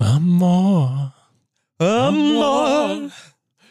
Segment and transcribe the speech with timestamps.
[0.00, 1.12] Amor.
[1.78, 3.10] Amor.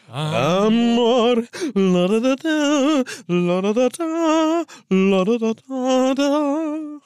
[0.08, 1.44] Amor.
[1.74, 3.02] La da da da.
[3.26, 4.64] La da da da.
[4.90, 7.00] La da da da da.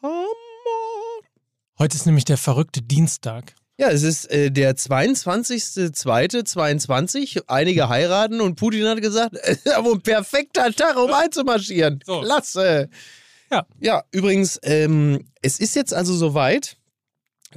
[0.00, 1.20] Amor.
[1.78, 3.54] Heute ist nämlich der verrückte Dienstag.
[3.76, 7.42] Ja, es ist äh, der 22.02.22.
[7.48, 9.36] Einige heiraten und Putin hat gesagt,
[9.76, 12.00] aber ein perfekter Tag, um einzumarschieren.
[12.06, 12.22] So.
[12.22, 12.88] Klasse.
[13.50, 13.66] Ja.
[13.80, 16.75] Ja, übrigens, ähm, es ist jetzt also soweit.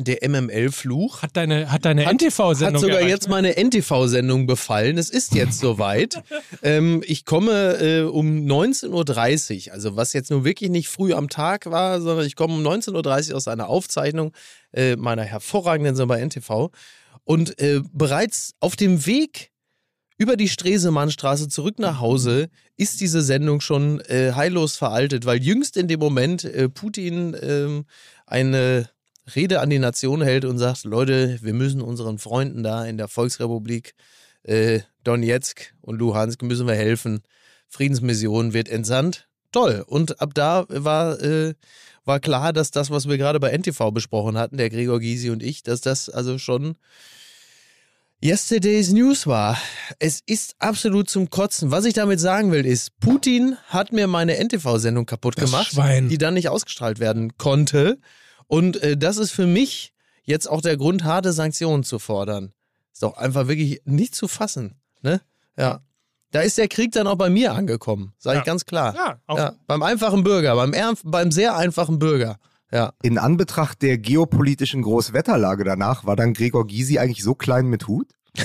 [0.02, 3.32] Der MML-Fluch Hat deine, hat deine hat NTV-Sendung sogar erreicht, jetzt ne?
[3.32, 4.98] meine NTV-Sendung befallen.
[4.98, 6.24] Es ist jetzt soweit.
[6.64, 11.28] ähm, ich komme äh, um 19.30 Uhr, also was jetzt nur wirklich nicht früh am
[11.28, 14.32] Tag war, sondern ich komme um 19.30 Uhr aus einer Aufzeichnung
[14.72, 16.72] äh, meiner hervorragenden Sendung bei NTV.
[17.26, 19.52] Und äh, bereits auf dem Weg
[20.18, 25.76] über die Stresemannstraße zurück nach Hause ist diese Sendung schon äh, heillos veraltet, weil jüngst
[25.76, 27.86] in dem Moment äh, Putin ähm,
[28.26, 28.90] eine
[29.36, 33.08] Rede an die Nation hält und sagt, Leute, wir müssen unseren Freunden da in der
[33.08, 33.94] Volksrepublik
[34.44, 37.22] äh, Donetsk und Luhansk müssen wir helfen.
[37.68, 39.28] Friedensmission wird entsandt.
[39.52, 39.84] Toll.
[39.88, 41.54] Und ab da war, äh,
[42.06, 45.44] war klar, dass das, was wir gerade bei NTV besprochen hatten, der Gregor Gysi und
[45.44, 46.76] ich, dass das also schon
[48.22, 49.58] Yesterday's News war.
[49.98, 51.72] Es ist absolut zum Kotzen.
[51.72, 56.10] Was ich damit sagen will, ist, Putin hat mir meine NTV-Sendung kaputt Das gemacht, Schwein.
[56.10, 57.98] die dann nicht ausgestrahlt werden konnte.
[58.50, 62.52] Und äh, das ist für mich jetzt auch der Grund, harte Sanktionen zu fordern.
[62.92, 64.76] Ist doch einfach wirklich nicht zu fassen.
[65.02, 65.22] Ne?
[65.58, 65.82] Ja.
[66.32, 68.42] Da ist der Krieg dann auch bei mir angekommen, sage Ja.
[68.42, 68.94] ich ganz klar.
[68.96, 72.38] Ja, auch Ja, beim einfachen Bürger, beim, beim sehr einfachen Bürger.
[72.72, 72.94] Ja.
[73.02, 78.08] In Anbetracht der geopolitischen Großwetterlage danach war dann Gregor Gysi eigentlich so klein mit Hut?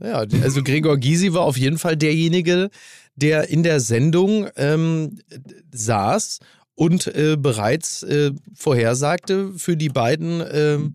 [0.00, 2.70] Ja, also Gregor Gysi war auf jeden Fall derjenige,
[3.16, 5.20] der in der Sendung ähm,
[5.72, 6.38] saß
[6.80, 10.94] und äh, bereits äh, vorhersagte für die beiden ähm,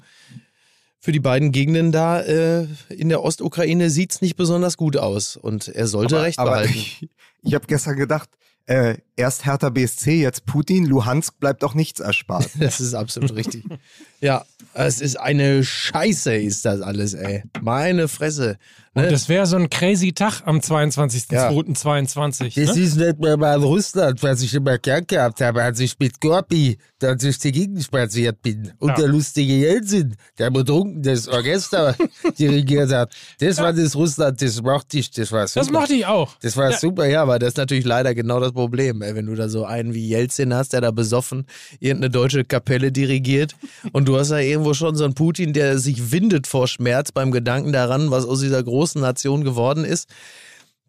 [1.00, 5.68] für die beiden Gegenden da äh, in der Ostukraine sieht's nicht besonders gut aus und
[5.68, 6.74] er sollte recht aber behalten.
[6.76, 7.08] ich,
[7.44, 8.32] ich habe gestern gedacht,
[8.66, 12.50] äh, erst Hertha BSC, jetzt Putin, Luhansk bleibt auch nichts erspart.
[12.60, 13.64] Das ist absolut richtig.
[14.22, 14.44] Ja,
[14.74, 17.44] es ist eine Scheiße, ist das alles, ey.
[17.62, 18.58] Meine Fresse.
[18.94, 19.10] Und Ne?
[19.10, 22.56] das wäre so ein crazy Tag am 22.02.22.
[22.66, 22.82] Das Ne?
[22.84, 26.78] ist nicht mehr mal Russland, was ich immer gern gehabt habe, als ich mit Gorpi
[27.00, 28.72] dann durch die Gegend spaziert bin.
[28.80, 28.96] Und Ja.
[28.96, 31.96] der lustige Jelzin, der betrunken das Orchester
[32.40, 33.14] dirigiert hat.
[33.40, 35.60] Das war das Russland, das mochte ich, das war super.
[35.66, 36.36] Das mochte ich auch.
[36.42, 36.78] Das war Ja.
[36.78, 37.06] super.
[37.06, 39.94] Ja, aber das ist natürlich leider genau das Problem, ey, wenn du da so einen
[39.94, 41.46] wie Jelzin hast, der da besoffen
[41.80, 43.56] irgendeine deutsche Kapelle dirigiert
[43.92, 47.32] und du hast da irgendwo schon so einen Putin, der sich windet vor Schmerz beim
[47.32, 50.10] Gedanken daran, was aus dieser großen Nation geworden ist.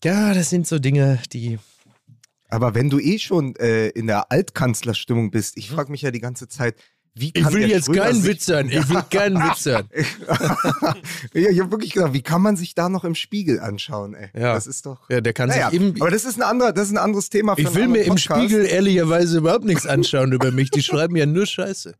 [0.05, 1.59] Ja, das sind so Dinge, die
[2.49, 6.21] Aber wenn du eh schon äh, in der Altkanzlerstimmung bist, ich frage mich ja die
[6.21, 6.77] ganze Zeit,
[7.19, 8.69] wie kann Ich will jetzt Schröder keinen sich- Witz hören.
[8.69, 9.89] Ich will keinen Witz hören.
[11.35, 14.29] ja, ich habe wirklich gedacht, wie kann man sich da noch im Spiegel anschauen, ey?
[14.35, 14.55] Ja.
[14.55, 15.09] Das ist doch.
[15.09, 16.01] Ja, der kann Naja, sich eben.
[16.01, 17.55] aber das ist ein anderer, das ist ein anderes Thema.
[17.57, 18.43] Für Ich will mir anderen im Podcast.
[18.45, 20.71] Spiegel ehrlicherweise überhaupt nichts anschauen über mich.
[20.71, 21.95] Die schreiben ja nur Scheiße.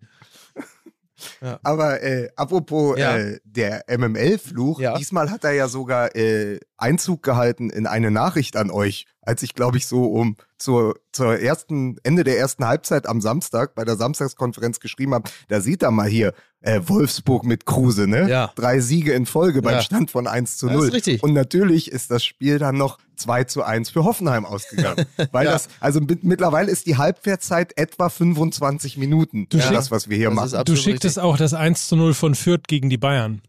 [1.63, 3.17] Aber äh, apropos Ja.
[3.17, 4.99] äh, der MML-Fluch, Ja.
[4.99, 9.53] diesmal hat er ja sogar äh, Einzug gehalten in eine Nachricht an euch, als ich
[9.55, 13.97] glaube ich so um zur, zur ersten Ende der ersten Halbzeit am Samstag bei der
[13.97, 16.33] Samstagskonferenz geschrieben habe, da sieht er mal hier
[16.63, 18.29] äh, Wolfsburg mit Kruse, ne?
[18.29, 18.51] Ja.
[18.57, 19.83] Drei Siege in Folge beim Ja.
[19.83, 20.91] Stand von 1 zu Das ist 0.
[20.91, 21.23] richtig.
[21.23, 25.05] Und natürlich ist das Spiel dann noch 2 zu 1 für Hoffenheim ausgegangen.
[25.33, 25.53] Weil Ja.
[25.53, 29.47] das, also mit, mittlerweile ist die Halbwertszeit etwa 25 Minuten.
[29.51, 30.65] Du für schick- das, was wir hier Das machen.
[30.65, 31.23] Du schicktest richtig.
[31.23, 33.43] auch das 1 zu 0 von Fürth gegen die Bayern.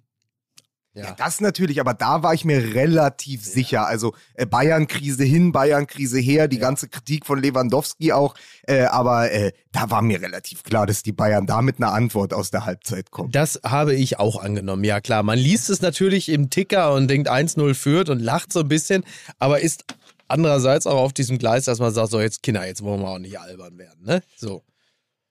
[0.98, 1.14] Ja.
[1.16, 3.86] Das natürlich, aber da war ich mir relativ sicher.
[3.86, 8.34] Also äh, Bayern-Krise hin, Bayern-Krise her, die ganze Kritik von Lewandowski auch.
[8.64, 12.34] Äh, aber äh, da war mir relativ klar, dass die Bayern da mit einer Antwort
[12.34, 13.32] aus der Halbzeit kommen.
[13.32, 15.22] Das habe ich auch angenommen, ja klar.
[15.22, 19.04] Man liest es natürlich im Ticker und denkt 1-0 führt und lacht so ein bisschen,
[19.38, 19.86] aber ist
[20.28, 23.20] andererseits auch auf diesem Gleis, dass man sagt, so jetzt Kinder, jetzt wollen wir auch
[23.20, 24.24] nicht albern werden, ne?
[24.36, 24.64] So,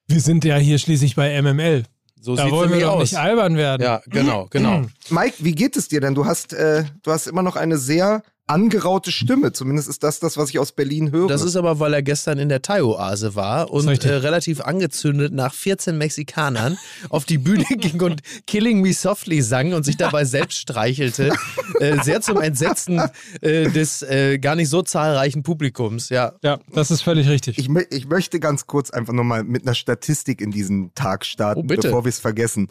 [0.07, 1.83] Wir sind ja hier schließlich bei MML.
[2.21, 2.99] So Da wollen wir aus.
[3.11, 3.83] nicht albern werden.
[3.83, 4.83] Ja, genau, genau.
[5.09, 6.15] Mike, wie geht es dir denn?
[6.15, 9.51] Du hast, äh, du hast immer noch eine sehr angeraute Stimme.
[9.51, 11.27] Zumindest ist das das, was ich aus Berlin höre.
[11.27, 15.53] Das ist aber, weil er gestern in der Thai-Oase war und äh, relativ angezündet nach
[15.53, 16.77] 14 Mexikanern
[17.09, 21.31] auf die Bühne ging und Killing Me Softly sang und sich dabei selbst streichelte.
[21.79, 22.99] Äh, sehr zum Entsetzen
[23.41, 26.33] äh, des äh, gar nicht so zahlreichen Publikums, ja.
[26.41, 27.59] Ja, das ist völlig richtig.
[27.59, 31.63] ich, ich möchte ganz kurz einfach nochmal mit einer Statistik in diesen Tag starten, Oh,
[31.63, 31.89] bitte.
[31.89, 32.67] bevor wir es vergessen.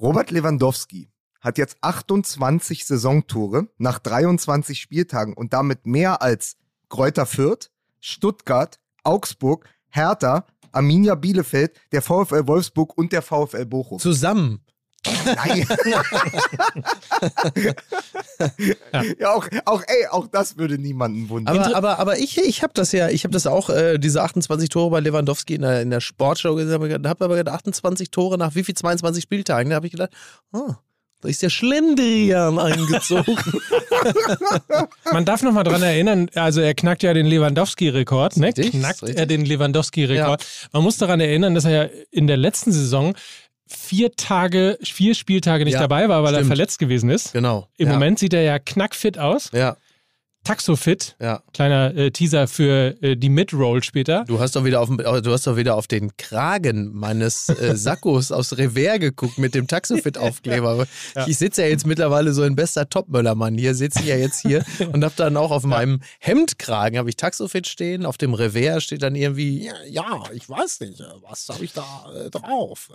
[0.00, 1.08] Robert Lewandowski
[1.40, 6.56] hat jetzt 28 Saisontore nach 23 Spieltagen und damit mehr als
[6.88, 7.70] Kräuter Fürth,
[8.00, 13.98] Stuttgart, Augsburg, Hertha, Arminia Bielefeld, der VfL Wolfsburg und der VfL Bochum.
[13.98, 14.64] Zusammen.
[15.24, 15.66] Nein.
[15.84, 16.02] ja.
[19.34, 21.56] auch, auch, ey, auch das würde niemanden wundern.
[21.56, 24.68] Aber, aber, aber ich, ich habe das ja, ich habe das auch, äh, diese 28
[24.68, 26.74] Tore bei Lewandowski in der, in der Sportshow gesehen,
[27.06, 29.70] habe aber gedacht, 28 Tore nach wie viel 22 Spieltagen?
[29.70, 30.10] Da habe ich gedacht,
[30.52, 30.74] oh,
[31.20, 33.36] da ist der Schlendrian eingezogen.
[35.12, 38.46] Man darf noch mal dran erinnern, also er knackt ja den Lewandowski-Rekord, ne?
[38.48, 39.18] Richtig, Knackt richtig.
[39.18, 40.44] er den Lewandowski-Rekord.
[40.72, 43.14] Man muss daran erinnern, dass er ja in der letzten Saison
[43.66, 46.46] vier Tage, vier Spieltage nicht Ja, dabei war, weil er stimmt.
[46.48, 47.32] verletzt gewesen ist.
[47.32, 47.68] genau.
[47.76, 47.92] Im ja.
[47.94, 49.76] Moment sieht er ja knackfit aus, Ja,
[50.48, 51.16] taxofit.
[51.20, 51.42] ja.
[51.54, 54.24] Kleiner äh, Teaser für äh, die Mid-Roll später.
[54.26, 57.76] Du hast doch wieder auf, den- du hast doch wieder auf den Kragen meines äh,
[57.76, 60.86] Sackos aus Revers geguckt mit dem Taxofit-Aufkleber.
[61.26, 63.56] Ich sitze ja jetzt mittlerweile so in bester Topmöllermann.
[63.58, 67.16] Hier sitze ich ja jetzt hier und habe dann auch auf meinem Hemdkragen habe ich
[67.16, 68.06] Taxofit stehen.
[68.06, 71.72] Auf dem Revers steht dann irgendwie, ja, ja ich weiß nicht, äh, was habe ich
[71.72, 71.84] da
[72.14, 72.88] äh, drauf?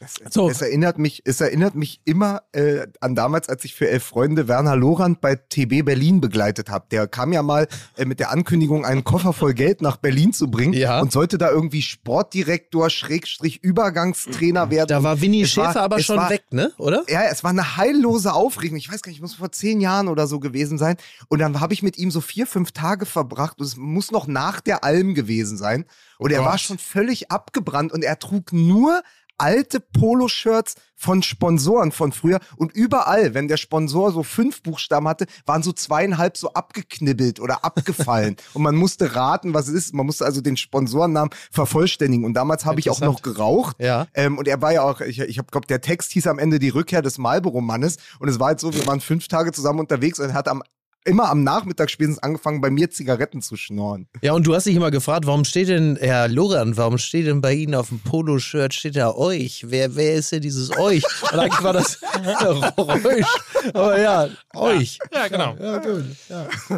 [0.00, 0.48] Es, So.
[0.50, 4.48] es, erinnert mich, es erinnert mich immer äh, an damals, als ich für Elf Freunde
[4.48, 6.85] Werner Lorand bei TB Berlin begleitet habe.
[6.90, 10.50] Der kam ja mal äh, mit der Ankündigung, einen Koffer voll Geld nach Berlin zu
[10.50, 11.00] bringen Ja.
[11.00, 14.88] und sollte da irgendwie Sportdirektor, Schrägstrich Übergangstrainer werden.
[14.88, 16.72] Da war Winnie Schäfer war- aber schon war- weg, ne?
[16.78, 17.04] Oder?
[17.08, 18.76] Ja, es war eine heillose Aufregung.
[18.76, 20.96] Ich weiß gar nicht, muss vor zehn Jahren oder so gewesen sein.
[21.28, 23.58] Und dann habe ich mit ihm so vier, fünf Tage verbracht.
[23.58, 25.84] Und es muss noch nach der Alm gewesen sein.
[26.18, 29.02] Und er war schon völlig abgebrannt und er trug nur
[29.38, 35.26] alte Poloshirts von Sponsoren von früher und überall, wenn der Sponsor so fünf Buchstaben hatte,
[35.44, 39.94] waren so zweieinhalb so abgeknibbelt oder abgefallen und man musste raten, was es ist.
[39.94, 44.06] Man musste also den Sponsorennamen vervollständigen und damals habe ich auch noch geraucht Ja.
[44.14, 46.58] ähm, und er war ja auch, ich, ich habe glaube, der Text hieß am Ende
[46.58, 47.96] die Rückkehr des Marlboro-Mannes.
[48.18, 50.62] Und es war halt so, wir waren fünf Tage zusammen unterwegs und er hat am,
[51.06, 54.08] immer am Nachmittag spätestens angefangen, bei mir Zigaretten zu schnorren.
[54.22, 57.40] Ja, und du hast dich immer gefragt, warum steht denn, Herr Loran, warum steht denn
[57.40, 59.64] bei Ihnen auf dem Poloshirt, steht da euch?
[59.68, 61.02] Wer, wer ist denn dieses euch?
[61.32, 62.00] Und eigentlich war das
[62.76, 63.26] Geräusch.
[63.72, 64.98] Aber ja, euch.
[65.12, 65.56] Ja, genau.
[65.60, 66.04] Ja, gut.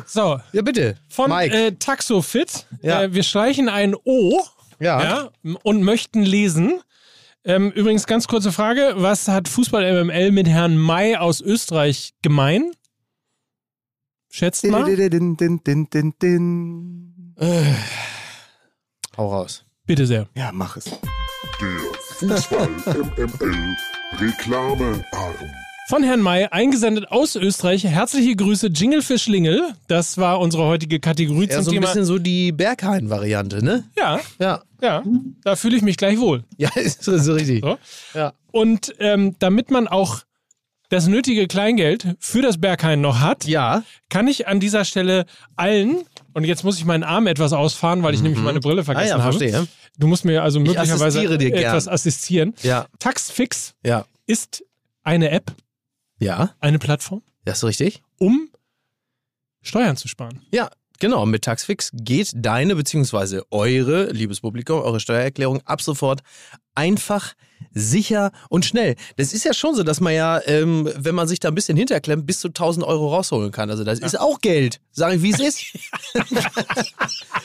[0.06, 0.96] So, Ja, bitte.
[1.08, 1.54] von Mike.
[1.56, 2.66] äh, Taxofit.
[2.82, 3.02] Ja.
[3.04, 4.40] Äh, wir streichen ein O
[4.80, 5.02] ja.
[5.02, 5.30] ja,
[5.62, 6.80] und möchten lesen.
[7.44, 12.72] Ähm, übrigens, ganz kurze Frage: Was hat Fußball MML mit Herrn May aus Österreich gemein?
[14.38, 14.84] Schätzt mal.
[14.84, 17.34] Din, din, din, din, din.
[19.16, 19.64] Hau raus.
[19.84, 20.28] Bitte sehr.
[20.36, 20.84] Ja, mach es.
[20.84, 22.68] Der Fußball
[23.16, 23.76] MML
[24.20, 25.02] Reklamearm.
[25.88, 27.82] Von Herrn May, eingesendet aus Österreich.
[27.82, 29.72] Herzliche Grüße, Jingle für Schlingel.
[29.88, 31.86] Das war unsere heutige Kategorie Ja, zum so ein Thema.
[31.86, 33.84] bisschen so die Berghain-Variante, ne?
[33.96, 34.62] Ja, Ja.
[34.80, 35.02] ja,
[35.42, 36.44] da fühle ich mich gleich wohl.
[36.58, 37.62] Ja, ist so so richtig.
[37.64, 37.76] So.
[38.14, 38.34] Ja.
[38.52, 40.20] Und ähm, damit man auch
[40.90, 43.82] das nötige Kleingeld für das Berghain noch hat, Ja.
[44.08, 45.26] kann ich an dieser Stelle
[45.56, 48.84] allen, und jetzt muss ich meinen Arm etwas ausfahren, weil ich nämlich meine Brille Ah
[48.84, 49.38] vergessen ja, habe.
[49.38, 49.66] verstehe.
[49.98, 51.64] Du musst mir also möglicherweise dir gern.
[51.64, 52.54] etwas assistieren.
[52.62, 52.86] Ja.
[52.98, 54.04] Taxfix Ja.
[54.26, 54.64] ist
[55.02, 55.52] eine App,
[56.20, 58.02] Ja, eine Plattform, das ist richtig.
[58.18, 58.48] um
[59.62, 60.40] Steuern zu sparen.
[60.52, 60.70] Ja,
[61.00, 61.26] genau.
[61.26, 63.42] Mit Taxfix geht deine bzw.
[63.50, 66.20] eure, liebes Publikum, eure Steuererklärung ab sofort
[66.74, 67.34] einfach,
[67.78, 68.96] sicher und schnell.
[69.16, 71.76] Das ist ja schon so, dass man ja, ähm, wenn man sich da ein bisschen
[71.76, 73.70] hinterklemmt, bis zu 1000 Euro rausholen kann.
[73.70, 74.80] Also das ist auch Geld.
[74.92, 75.64] Sag ich, wie es ist.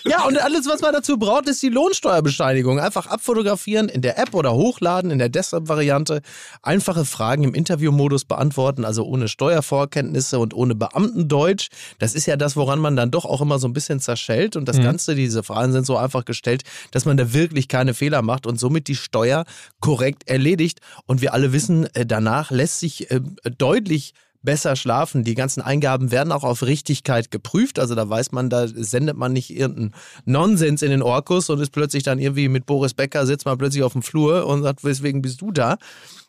[0.06, 2.80] ja, und alles, was man dazu braucht, ist die Lohnsteuerbescheinigung.
[2.80, 6.21] Einfach abfotografieren in der App oder hochladen in der Desktop-Variante.
[6.63, 11.69] Einfache Fragen im Interviewmodus beantworten, also ohne Steuervorkenntnisse und ohne Beamtendeutsch.
[12.00, 14.55] Das ist ja das, woran man dann doch auch immer so ein bisschen zerschellt.
[14.55, 18.22] Und das Ganze, diese Fragen sind so einfach gestellt, dass man da wirklich keine Fehler
[18.22, 19.46] macht und somit die Steuer
[19.79, 20.80] korrekt erledigt.
[21.06, 23.22] Und wir alle wissen, äh, danach lässt sich äh,
[23.58, 24.13] deutlich
[24.44, 25.24] besser schlafen.
[25.24, 27.80] Die ganzen Eingaben werden auch auf Richtigkeit geprüft.
[27.80, 29.94] Also da weiß man, da sendet man nicht irgendeinen
[30.25, 33.84] Nonsens in den Orkus und ist plötzlich dann irgendwie mit Boris Becker, sitzt man plötzlich
[33.84, 35.77] auf dem Flur und sagt, weswegen bist du da?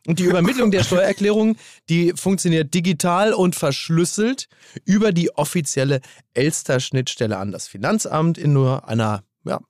[0.07, 1.57] Und die Übermittlung der Steuererklärung,
[1.89, 4.49] die funktioniert digital und verschlüsselt
[4.85, 6.01] über die offizielle
[6.35, 9.61] Elster-Schnittstelle an das Finanzamt in nur einer ja,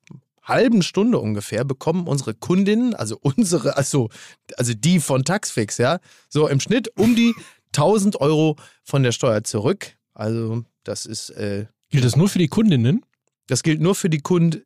[0.44, 4.08] halben Stunde ungefähr bekommen unsere Kundinnen, also unsere, also,
[4.56, 5.98] also die von Taxfix, ja,
[6.28, 7.34] so im Schnitt um die
[7.68, 9.96] 1000 Euro von der Steuer zurück.
[10.14, 13.04] Also das ist, äh, Gilt das nur für die Kundinnen?
[13.46, 14.62] das gilt nur für die Kunden.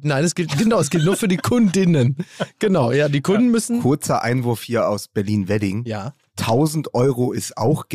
[0.00, 2.16] Nein, es gilt, genau, es gilt nur für die Kundinnen.
[2.58, 3.80] Genau, ja, die Kunden müssen.
[3.82, 5.84] Kurzer Einwurf hier aus Berlin-Wedding.
[5.86, 6.14] Ja.
[6.38, 7.88] 1000 Euro ist auch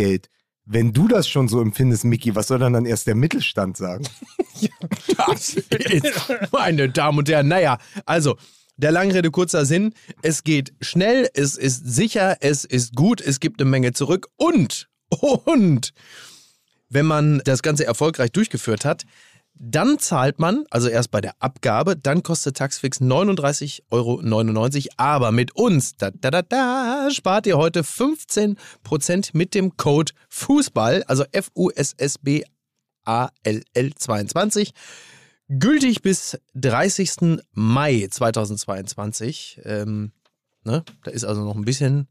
[0.65, 4.07] Wenn du das schon so empfindest, Micky, was soll dann dann erst der Mittelstand sagen?
[5.17, 8.37] Das ist, meine Damen und Herren, naja, also,
[8.77, 13.59] der Langrede kurzer Sinn, es geht schnell, es ist sicher, es ist gut, es gibt
[13.61, 14.87] eine Menge zurück und,
[15.45, 15.93] und,
[16.89, 19.03] wenn man das Ganze erfolgreich durchgeführt hat,
[19.55, 24.19] Dann zahlt man, also erst bei der Abgabe, dann kostet Taxfix 39,99 Euro.
[24.97, 28.57] Aber mit uns, da, da, da, da, spart ihr heute 15%
[29.33, 32.45] mit dem Code Fußball, also F-U-S-S-B-A-L-L
[33.95, 34.73] 22.
[35.49, 37.39] Gültig bis 30.
[37.53, 39.61] Mai 2022.
[39.65, 40.13] Ähm,
[40.63, 40.83] ne?
[41.03, 42.07] Da ist also noch ein bisschen,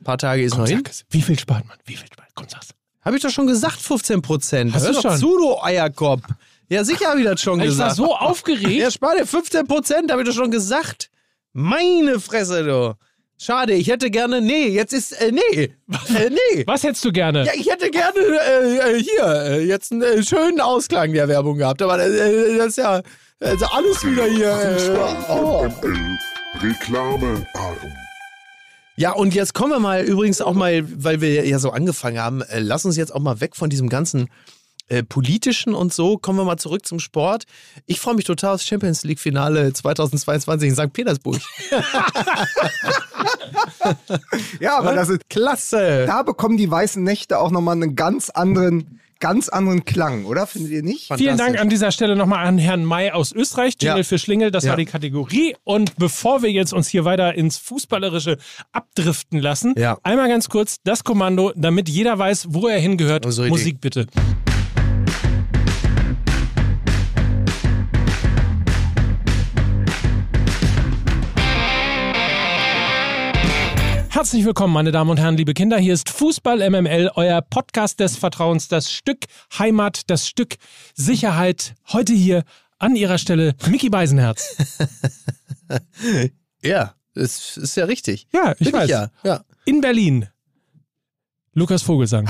[0.00, 0.82] ein paar Tage ist Komm, noch hin.
[0.88, 1.04] es.
[1.10, 1.76] Wie viel spart man?
[1.84, 2.68] Wie viel spart Komm, sag's.
[3.02, 4.74] Habe ich doch schon gesagt, 15 Prozent.
[4.74, 5.18] Hast Hör du doch schon?
[5.18, 6.22] zu, du Eierkopf.
[6.68, 7.96] Ja, sicher habe ich das schon Ich war gesagt.
[7.96, 8.70] so aufgeregt.
[8.70, 11.10] Ja, spar dir 15 Prozent, habe ich doch schon gesagt.
[11.52, 12.94] Meine Fresse, du.
[13.40, 15.70] Schade, ich hätte gerne, nee, jetzt ist, äh, nee, äh,
[16.28, 16.64] nee.
[16.66, 17.44] Was hättest du gerne?
[17.46, 21.56] Ja, ich hätte gerne äh, äh, hier äh, jetzt einen äh, schönen Ausklang der Werbung
[21.56, 23.00] gehabt, aber äh, das ist ja
[23.40, 24.50] also alles wieder hier.
[24.50, 25.68] Äh, oh.
[26.60, 27.46] Reklamearm.
[28.96, 32.42] Ja, und jetzt kommen wir mal übrigens auch mal, weil wir ja so angefangen haben,
[32.42, 34.28] äh, lass uns jetzt auch mal weg von diesem ganzen
[34.88, 37.44] äh, politischen und so, kommen wir mal zurück zum Sport.
[37.86, 40.92] Ich freue mich total aufs Champions League Finale 2022 in St.
[40.92, 41.38] Petersburg.
[44.60, 46.04] Ja, aber das ist, Klasse!
[46.06, 50.46] da bekommen die weißen Nächte auch nochmal einen ganz anderen, ganz anderen Klang, oder?
[50.46, 51.12] Findet ihr nicht?
[51.16, 53.74] Vielen Dank an dieser Stelle nochmal an Herrn May aus Österreich.
[53.80, 54.04] Jingle Ja.
[54.04, 54.70] für Schlingel, das Ja.
[54.70, 55.56] war die Kategorie.
[55.64, 58.38] Und bevor wir jetzt uns hier weiter ins Fußballerische
[58.72, 59.98] abdriften lassen, Ja.
[60.02, 63.26] einmal ganz kurz das Kommando, damit jeder weiß, wo er hingehört.
[63.26, 63.44] Oh, so.
[63.44, 64.06] Musik bitte.
[74.18, 75.78] Herzlich willkommen, meine Damen und Herren, liebe Kinder.
[75.78, 80.56] Hier ist Fußball MML, euer Podcast des Vertrauens, das Stück Heimat, das Stück
[80.96, 81.76] Sicherheit.
[81.92, 82.42] Heute hier
[82.80, 84.56] an Ihrer Stelle Mickey Beisenherz.
[86.64, 88.26] Ja, das ist ja richtig.
[88.32, 88.90] Ja, ich Bin weiß.
[88.90, 89.10] ja.
[89.22, 89.44] ja.
[89.66, 90.26] In Berlin.
[91.52, 92.26] Lukas Vogelsang.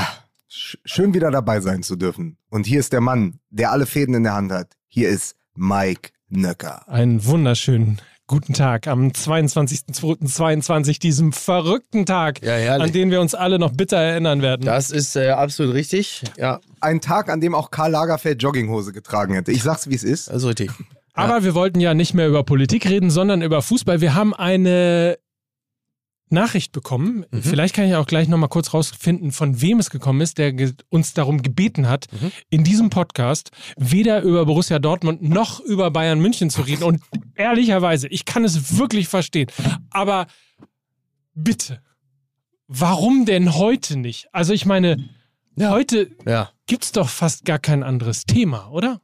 [0.51, 2.37] Sch- Schön wieder dabei sein zu dürfen.
[2.51, 4.77] Und hier ist der Mann, der alle Fäden in der Hand hat.
[4.89, 6.87] Hier ist Mike Nöcker.
[6.87, 13.59] Einen wunderschönen guten Tag am 22.02.22, diesem verrückten Tag, Ja, an den wir uns alle
[13.59, 14.65] noch bitter erinnern werden.
[14.67, 16.23] Das ist äh, absolut richtig.
[16.37, 19.51] Ja, Ein Tag, an dem auch Karl Lagerfeld Jogginghose getragen hätte.
[19.51, 20.31] Ich sag's, wie es ist.
[20.31, 20.71] also richtig.
[21.15, 24.01] Aber wir wollten ja nicht mehr über Politik reden, sondern über Fußball.
[24.01, 25.19] Wir haben eine
[26.33, 27.25] Nachricht bekommen.
[27.31, 27.43] Mhm.
[27.43, 30.55] Vielleicht kann ich auch gleich nochmal kurz rausfinden, von wem es gekommen ist, der
[30.89, 32.33] uns darum gebeten hat, Mhm.
[32.51, 36.83] in diesem Podcast weder über Borussia Dortmund noch über Bayern München zu reden.
[36.85, 37.03] Und
[37.35, 39.49] ehrlicherweise, ich kann es wirklich verstehen.
[39.91, 40.27] Aber
[41.35, 41.81] bitte,
[42.67, 44.29] warum denn heute nicht?
[44.33, 45.09] Also ich meine,
[45.59, 46.51] heute Ja.
[46.67, 49.01] gibt's doch fast gar kein anderes Thema, oder?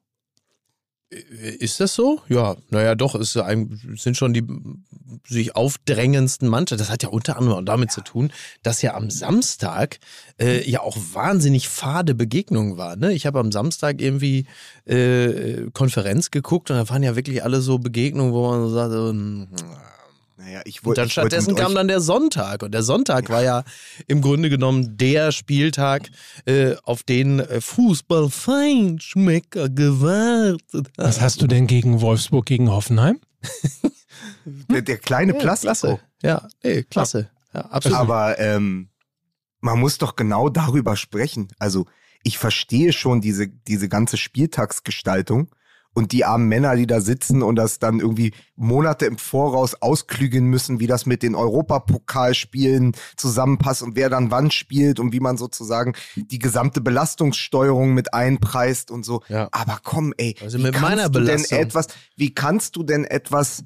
[1.58, 2.20] Ist das so?
[2.28, 4.44] Ja, naja, doch, es sind schon die
[5.26, 6.82] sich aufdrängendsten Mannschaften.
[6.82, 9.98] Das hat ja unter anderem auch damit zu tun, dass ja am Samstag
[10.40, 13.00] äh, ja auch wahnsinnig fade Begegnungen waren.
[13.00, 13.12] Ne?
[13.12, 14.46] Ich habe am Samstag irgendwie
[14.86, 19.08] äh, Konferenz geguckt und da waren ja wirklich alle so Begegnungen, wo man so sagte,
[19.08, 19.48] hm,
[20.36, 21.02] Naja, ich und wollte.
[21.02, 22.62] dann ich wollte stattdessen kam dann der Sonntag.
[22.62, 23.64] Und der Sonntag war ja
[24.06, 26.10] im Grunde genommen der Spieltag,
[26.44, 31.06] äh, auf den äh, Fußballfeinschmecker gewartet hat.
[31.06, 33.20] Was hast du denn gegen Wolfsburg, gegen Hoffenheim?
[34.44, 35.70] der, der kleine Ja, Plastiko.
[35.70, 36.00] Klasse.
[36.22, 37.30] Ja, nee, klasse.
[37.52, 37.98] Ja, absolut.
[37.98, 38.88] Aber ähm,
[39.60, 41.48] man muss doch genau darüber sprechen.
[41.58, 41.86] Also
[42.24, 45.54] ich verstehe schon diese, diese ganze Spieltagsgestaltung
[45.94, 50.44] und die armen Männer, die da sitzen und das dann irgendwie Monate im Voraus ausklügeln
[50.46, 55.38] müssen, wie das mit den Europapokalspielen zusammenpasst und wer dann wann spielt und wie man
[55.38, 59.22] sozusagen die gesamte Belastungssteuerung mit einpreist und so.
[59.28, 59.48] Ja.
[59.52, 61.86] Aber komm, ey, Also wie kannst du denn etwas,
[62.16, 63.64] wie kannst du denn etwas,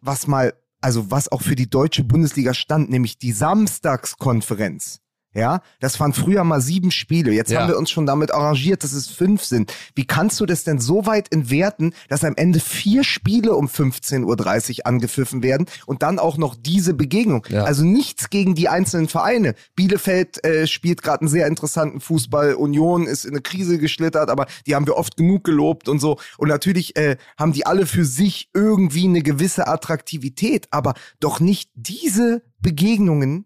[0.00, 5.00] was mal, also was auch für die deutsche Bundesliga stand, nämlich die Samstagskonferenz.
[5.36, 7.30] Ja, das waren früher mal sieben Spiele.
[7.30, 7.60] Jetzt Ja.
[7.60, 9.70] haben wir uns schon damit arrangiert, dass es fünf sind.
[9.94, 14.78] Wie kannst du das denn so weit entwerten, dass am Ende vier Spiele um 15.30
[14.80, 17.46] Uhr angepfiffen werden und dann auch noch diese Begegnung?
[17.50, 17.64] Ja.
[17.64, 19.54] Also nichts gegen die einzelnen Vereine.
[19.74, 22.54] Bielefeld äh, spielt gerade einen sehr interessanten Fußball.
[22.54, 26.18] Union ist in eine Krise geschlittert, aber die haben wir oft genug gelobt und so.
[26.38, 31.70] Und natürlich äh, haben die alle für sich irgendwie eine gewisse Attraktivität, aber doch nicht
[31.74, 33.44] diese Begegnungen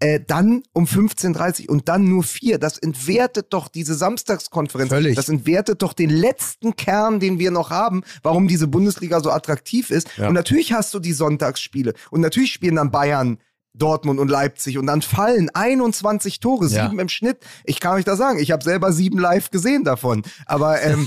[0.00, 2.58] äh, dann um 15.30 Uhr und dann nur vier.
[2.58, 4.88] Das entwertet doch diese Samstagskonferenz.
[4.88, 5.14] Völlig.
[5.14, 9.90] Das entwertet doch den letzten Kern, den wir noch haben, warum diese Bundesliga so attraktiv
[9.90, 10.08] ist.
[10.16, 10.28] Ja.
[10.28, 11.94] Und natürlich hast du die Sonntagsspiele.
[12.10, 13.38] Und natürlich spielen dann Bayern.
[13.74, 16.84] Dortmund und Leipzig und dann fallen 21 Tore, Ja.
[16.84, 17.38] sieben im Schnitt.
[17.64, 20.22] Ich kann euch da sagen, ich habe selber sieben live gesehen davon.
[20.46, 21.06] Aber, ähm,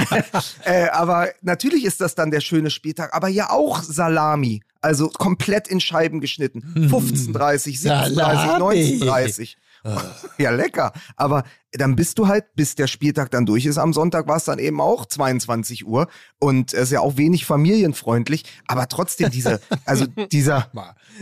[0.64, 4.62] äh, aber natürlich ist das dann der schöne Spieltag, aber ja auch Salami.
[4.80, 6.88] Also komplett in Scheiben geschnitten.
[6.90, 9.00] 15:30, 17:30, Salami.
[9.00, 9.54] 19:30.
[10.38, 10.92] Ja, lecker.
[11.16, 14.44] Aber dann bist du halt, bis der Spieltag dann durch ist am Sonntag, war es
[14.44, 16.06] dann eben auch 22 Uhr
[16.38, 20.68] und es ist ja auch wenig familienfreundlich, aber trotzdem diese, also dieser,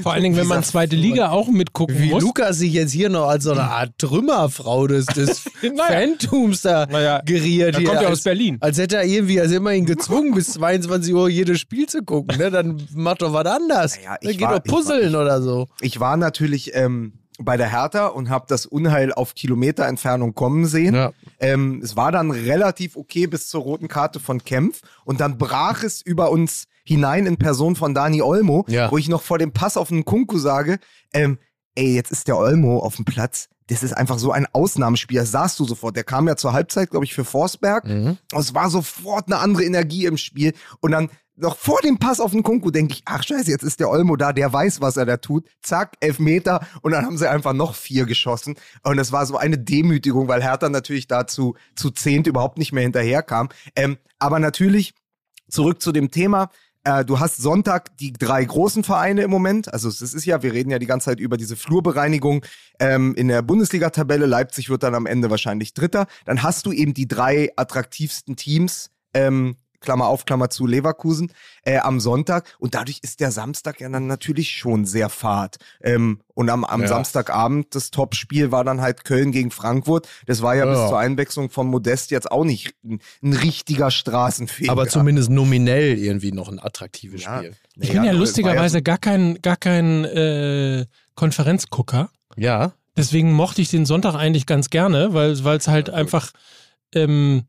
[0.03, 2.23] Vor allen Dingen, wenn man zweite Liga auch mitgucken Wie muss.
[2.23, 5.87] Lukas sich jetzt hier noch als so eine Art Trümmerfrau des, des Naja.
[5.87, 7.77] Phantums da Naja, geriert.
[7.77, 8.57] er kommt ja aus Berlin.
[8.61, 12.39] Als hätte er irgendwie, als immer ihn gezwungen, bis 22 Uhr jedes Spiel zu gucken.
[12.39, 12.51] Ne?
[12.51, 13.97] Dann macht doch was anders.
[13.97, 15.69] Naja, Dann ich geht war- doch puzzeln oder so.
[15.81, 17.13] ich war natürlich ähm,
[17.45, 20.95] bei der Hertha und habe das Unheil auf Kilometer Entfernung kommen sehen.
[20.95, 21.13] Ja.
[21.39, 25.83] Ähm, es war dann relativ okay bis zur roten Karte von Kempf und dann brach
[25.83, 28.91] es über uns hinein in Person von Dani Olmo, Ja.
[28.91, 30.79] wo ich noch vor dem Pass auf den Kunku sage,
[31.13, 31.39] ähm,
[31.75, 33.49] ey, jetzt ist der Olmo auf dem Platz.
[33.69, 35.21] Das ist einfach so ein Ausnahmespiel.
[35.21, 35.95] Das sahst du sofort.
[35.95, 37.85] Der kam ja zur Halbzeit, glaube ich, für Forsberg.
[37.85, 38.19] Mhm.
[38.33, 40.55] Und es war sofort eine andere Energie im Spiel.
[40.81, 41.09] Und dann
[41.41, 44.17] noch vor dem Pass auf den Kunku denke ich, ach scheiße, jetzt ist der Olmo
[44.17, 45.47] da, der weiß, was er da tut.
[45.63, 48.57] Zack, elf Meter und dann haben sie einfach noch vier geschossen.
[48.83, 52.83] Und es war so eine Demütigung, weil Hertha natürlich dazu zu zehnt überhaupt nicht mehr
[52.83, 53.49] hinterherkam.
[53.75, 54.95] Ähm, aber natürlich,
[55.49, 56.51] zurück zu dem Thema,
[56.85, 59.73] äh, du hast Sonntag die drei großen Vereine im Moment.
[59.73, 62.45] Also es ist ja, wir reden ja die ganze Zeit über diese Flurbereinigung
[62.79, 64.27] ähm, in der Bundesliga-Tabelle.
[64.27, 66.07] Leipzig wird dann am Ende wahrscheinlich Dritter.
[66.25, 68.91] Dann hast du eben die drei attraktivsten Teams.
[69.13, 71.33] Ähm, Klammer auf, Klammer zu, Leverkusen,
[71.65, 72.55] äh, am Sonntag.
[72.59, 75.57] Und dadurch ist der Samstag ja dann natürlich schon sehr fad.
[75.83, 76.89] Ähm, und am, am Ja.
[76.89, 80.09] Samstagabend, das Topspiel war dann halt Köln gegen Frankfurt.
[80.27, 80.89] Das war ja, bis Ja.
[80.89, 84.71] zur Einwechslung von Modest jetzt auch nicht ein, ein richtiger Straßenfeger.
[84.73, 87.39] Aber zumindest nominell irgendwie noch ein attraktives Ja.
[87.39, 87.57] Spiel.
[87.81, 92.11] Ich bin ja lustigerweise gar kein, gar kein äh, Konferenzgucker.
[92.37, 92.73] Ja.
[92.97, 96.33] Deswegen mochte ich den Sonntag eigentlich ganz gerne, weil es halt einfach
[96.95, 97.45] ähm,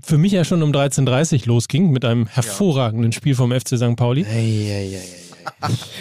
[0.00, 3.96] für mich ja schon um 13.30 Uhr losging mit einem hervorragenden Spiel vom FC St.
[3.96, 4.24] Pauli.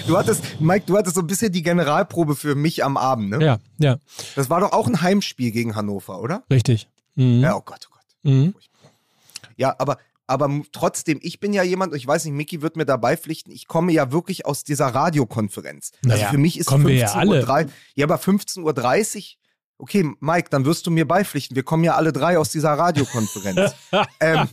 [0.08, 3.44] Du hattest, Mike, du hattest so ein bisschen die Generalprobe für mich am Abend, ne?
[3.44, 3.98] Ja, ja,
[4.36, 6.44] Das war doch auch ein Heimspiel gegen Hannover, oder?
[6.52, 6.88] richtig.
[7.16, 7.42] Mhm.
[7.42, 8.32] Ja, oh Gott, oh Gott.
[8.32, 8.54] Mhm.
[9.58, 12.86] Ja, aber, aber trotzdem, ich bin ja jemand, und ich weiß nicht, Mickey wird mir
[12.86, 15.92] dabei pflichten, ich komme ja wirklich aus dieser Radiokonferenz.
[16.06, 17.46] Also Naja, für mich ist kommen wir ja 15.30 alle.
[17.66, 18.62] Uhr, ja, aber 15.30
[19.18, 19.24] Uhr,
[19.82, 21.56] okay, Mike, dann wirst du mir beipflichten.
[21.56, 23.74] Wir kommen ja alle drei aus dieser Radiokonferenz.
[24.20, 24.48] ähm,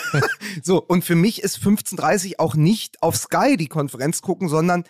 [0.62, 4.84] so, und für mich ist 15.30 Uhr auch nicht auf Sky die Konferenz gucken, sondern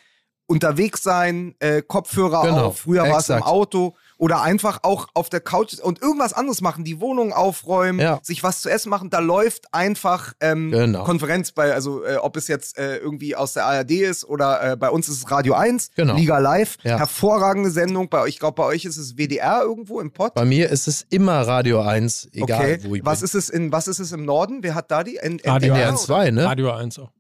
[0.47, 3.43] unterwegs sein, äh, Kopfhörer Genau, auf, früher war es im.
[3.43, 8.18] Auto oder einfach auch auf der Couch und irgendwas anderes machen, die Wohnung aufräumen, Ja.
[8.22, 11.04] sich was zu essen machen, da läuft einfach ähm, Genau.
[11.04, 14.76] Konferenz bei, also äh, ob es jetzt äh, irgendwie aus der ARD ist oder äh,
[14.76, 16.14] bei uns ist es Radio 1, Genau.
[16.16, 16.98] Liga Live, Ja.
[16.98, 20.35] hervorragende Sendung, bei, ich glaube bei euch ist es WDR irgendwo im Pod.
[20.35, 23.24] Bei mir ist es immer Radio 1, egal okay, wo ich was bin.
[23.26, 24.59] ist es in was ist es im Norden?
[24.62, 25.16] Wer hat da die?
[25.16, 26.44] N Radio NDR NDR 2, ne?
[26.44, 27.11] Radio 1 auch.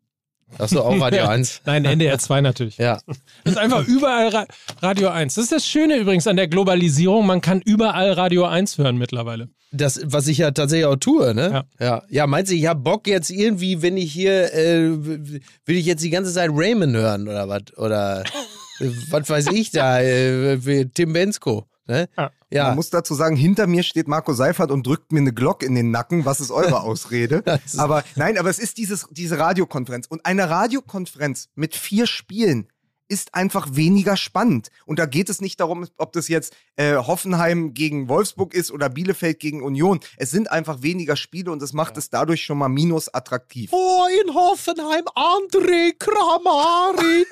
[0.58, 1.62] Hast du auch Radio 1?
[1.66, 2.78] Nein, NDR 2 natürlich.
[2.78, 3.00] Ja.
[3.44, 4.46] Das ist einfach überall Ra
[4.80, 5.34] Radio 1.
[5.34, 7.26] Das ist das Schöne übrigens an der Globalisierung.
[7.26, 9.48] Man kann überall Radio 1 hören mittlerweile.
[9.70, 11.64] Das, was ich ja tatsächlich auch tue, ne?
[11.78, 12.02] Ja.
[12.08, 16.02] Ja, meinst du, ich hab Bock jetzt irgendwie, wenn ich hier, äh, will ich jetzt
[16.02, 17.76] die ganze Zeit Raymond hören oder was?
[17.76, 18.24] Oder
[18.80, 22.08] äh, was weiß ich da, äh, wie Tim Bensko, ne?
[22.16, 22.30] Ja.
[22.50, 22.64] Ja.
[22.68, 25.74] Man muss dazu sagen, hinter mir steht Marco Seifert und drückt mir eine Glock in
[25.74, 26.24] den Nacken.
[26.24, 27.42] Was ist eure Ausrede?
[27.64, 30.06] ist- aber nein, aber es ist dieses, diese Radiokonferenz.
[30.06, 32.68] Und eine Radiokonferenz mit vier Spielen
[33.08, 34.68] ist einfach weniger spannend.
[34.86, 38.88] Und da geht es nicht darum, ob das jetzt äh, Hoffenheim gegen Wolfsburg ist oder
[38.88, 40.00] Bielefeld gegen Union.
[40.16, 43.70] Es sind einfach weniger Spiele und das macht es dadurch schon mal minus attraktiv.
[43.72, 47.28] Oh, in Hoffenheim, André Kramaric.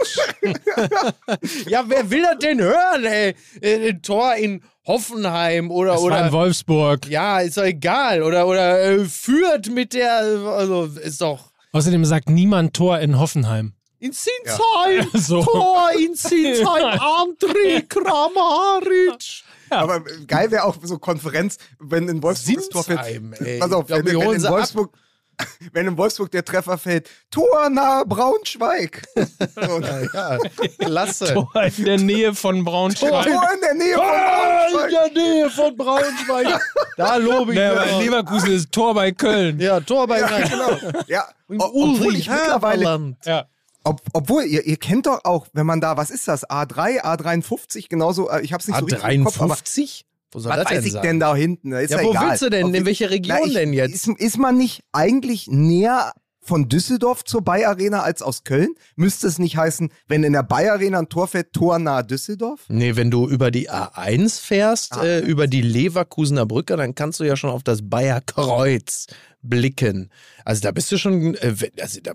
[1.68, 3.34] ja, wer will das denn hören, ey?
[3.60, 7.06] Äh, Ein Tor in Hoffenheim oder, Das war oder in Wolfsburg.
[7.08, 8.22] ja, ist doch egal.
[8.22, 13.74] Oder, oder äh, führt mit der, also ist doch Außerdem sagt niemand Tor in Hoffenheim.
[13.98, 15.08] In Sinsheim.
[15.14, 15.42] So.
[15.42, 19.42] Tor in Sinsheim, André Kramaric.
[19.70, 23.04] Aber äh, geil wäre auch so Konferenz, wenn in Wolfsburg das Tor fällt.
[23.04, 23.58] Sinsheim, ey.
[23.58, 24.42] Pass auf, wenn, wenn, in.
[24.44, 24.92] Wolfsburg,
[25.72, 29.02] wenn in Wolfsburg der Treffer fällt, Tor nahe Braunschweig.
[29.16, 30.38] So, Ja,
[30.78, 31.34] klasse.
[31.34, 33.10] Tor in der Nähe von Braunschweig.
[33.26, 34.90] Tor in der Nähe von Ah, in Braunschweig.
[35.14, 36.60] der Nähe von Braunschweig.
[36.96, 38.02] Da lobe ich Nee, mir aber.
[38.02, 39.58] Leverkusen ist Tor bei Köln.
[39.60, 40.78] Ja, Tor bei Ja, genau.
[41.08, 43.46] Ja, o- obwohl ich mittlerweile, Ulrich Ja.
[43.86, 47.88] Ob, obwohl ihr, ihr kennt doch auch, wenn man da, was ist das, A3, A53,
[47.88, 50.02] genauso, äh, ich hab's nicht so richtig im Kopf, aber A53?
[50.32, 51.02] Wo soll was das weiß denn ich sein?
[51.02, 51.72] denn da hinten?
[51.72, 52.28] Ist Ja, ja, wo egal.
[52.30, 52.74] willst du denn?
[52.74, 53.94] In welche Region ich- denn jetzt?
[53.94, 58.74] Ist, ist man nicht eigentlich näher von Düsseldorf zur Bay Arena als aus Köln?
[58.96, 62.60] Müsste es nicht heißen, wenn in der Bay Arena ein Tor fällt, Tor nahe Düsseldorf?
[62.68, 67.24] Nee, wenn du über die A1 fährst, äh, über die Leverkusener Brücke, dann kannst du
[67.24, 69.06] ja schon auf das Bayer Kreuz
[69.48, 70.10] blicken.
[70.44, 72.12] Also da bist du schon, äh, also da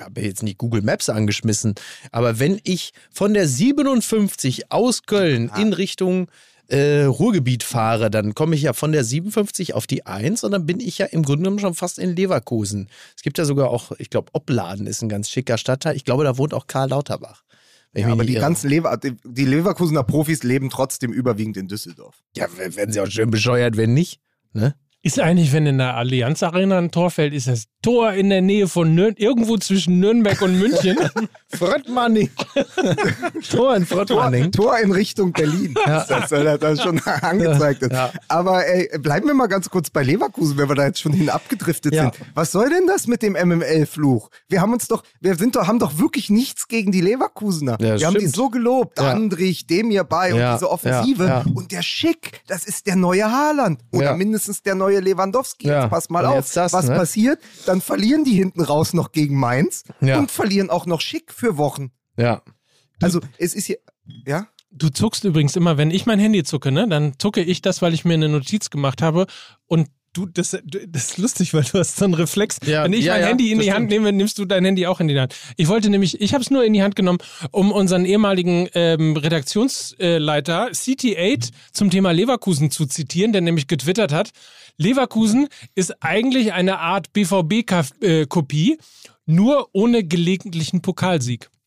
[0.00, 1.74] habe jetzt nicht Google Maps angeschmissen,
[2.10, 6.28] aber wenn ich von der 57 aus Köln in Richtung
[6.68, 10.64] äh, Ruhrgebiet fahre, dann komme ich ja von der 57 auf die 1 und dann
[10.64, 12.88] bin ich ja im Grunde genommen schon fast in Leverkusen.
[13.14, 15.96] Es gibt ja sogar auch, ich glaube, Opladen ist ein ganz schicker Stadtteil.
[15.96, 17.42] Ich glaube, da wohnt auch Karl Lauterbach.
[17.94, 18.40] Ja, aber die irre.
[18.40, 22.22] ganzen Lever die, Leverkusener Profis leben trotzdem überwiegend in Düsseldorf.
[22.34, 24.20] Ja, werden sie auch schön bescheuert, wenn nicht.
[24.54, 24.74] Ne?
[25.04, 28.40] Ist eigentlich, wenn in der Allianz Arena ein Tor fällt, ist das Tor in der
[28.40, 30.96] Nähe von Nürn irgendwo zwischen Nürnberg und München?
[31.48, 32.30] Fröttmanning.
[33.50, 34.52] Tor in Tor, Fröttmanning.
[34.52, 35.74] Tor in Richtung Berlin.
[35.84, 37.92] Das, das, das, das schon angezeigt ist.
[37.92, 38.12] Ja.
[38.28, 41.28] Aber ey, bleiben wir mal ganz kurz bei Leverkusen, wenn wir da jetzt schon hin
[41.28, 42.04] abgedriftet Ja.
[42.04, 42.14] sind.
[42.34, 44.30] Was soll denn das mit dem MML-Fluch?
[44.48, 47.76] Wir haben uns doch, wir sind doch, haben doch wirklich nichts gegen die Leverkusener.
[47.80, 48.36] Ja, wir haben die stimmt.
[48.36, 49.00] so gelobt.
[49.00, 49.10] Ja.
[49.10, 51.24] Andrich, Demir bei und Ja, diese Offensive.
[51.24, 51.44] ja, ja.
[51.54, 53.80] Und der Schick, das ist der neue Haaland.
[53.92, 54.16] Oder Ja.
[54.16, 55.68] mindestens der neue Lewandowski.
[55.68, 55.82] Ja.
[55.82, 56.52] Jetzt pass mal auf.
[56.52, 56.96] das, Was ne?
[56.96, 57.40] passiert?
[57.66, 60.18] Dann verlieren die hinten raus noch gegen Mainz Ja.
[60.18, 61.90] und verlieren auch noch Schick für Wochen.
[62.16, 62.42] Ja.
[63.00, 63.78] Also es ist hier,
[64.26, 64.46] ja?
[64.70, 66.88] Du zuckst übrigens immer, wenn ich mein Handy zucke, ne?
[66.88, 69.26] Dann zucke ich das, weil ich mir eine Notiz gemacht habe
[69.66, 70.50] und du, das,
[70.88, 72.58] das ist lustig, weil du hast so einen Reflex.
[72.64, 74.04] Ja, wenn ich ja, mein ja, Handy in die Hand stimmt.
[74.04, 75.34] nehme, nimmst du dein Handy auch in die Hand.
[75.56, 77.18] Ich wollte nämlich, ich habe es nur in die Hand genommen,
[77.50, 84.30] um unseren ehemaligen ähm, Redaktionsleiter CT8 zum Thema Leverkusen zu zitieren, der nämlich getwittert hat,
[84.76, 88.78] Leverkusen ist eigentlich eine Art BVB-Kopie,
[89.26, 91.50] nur ohne gelegentlichen Pokalsieg.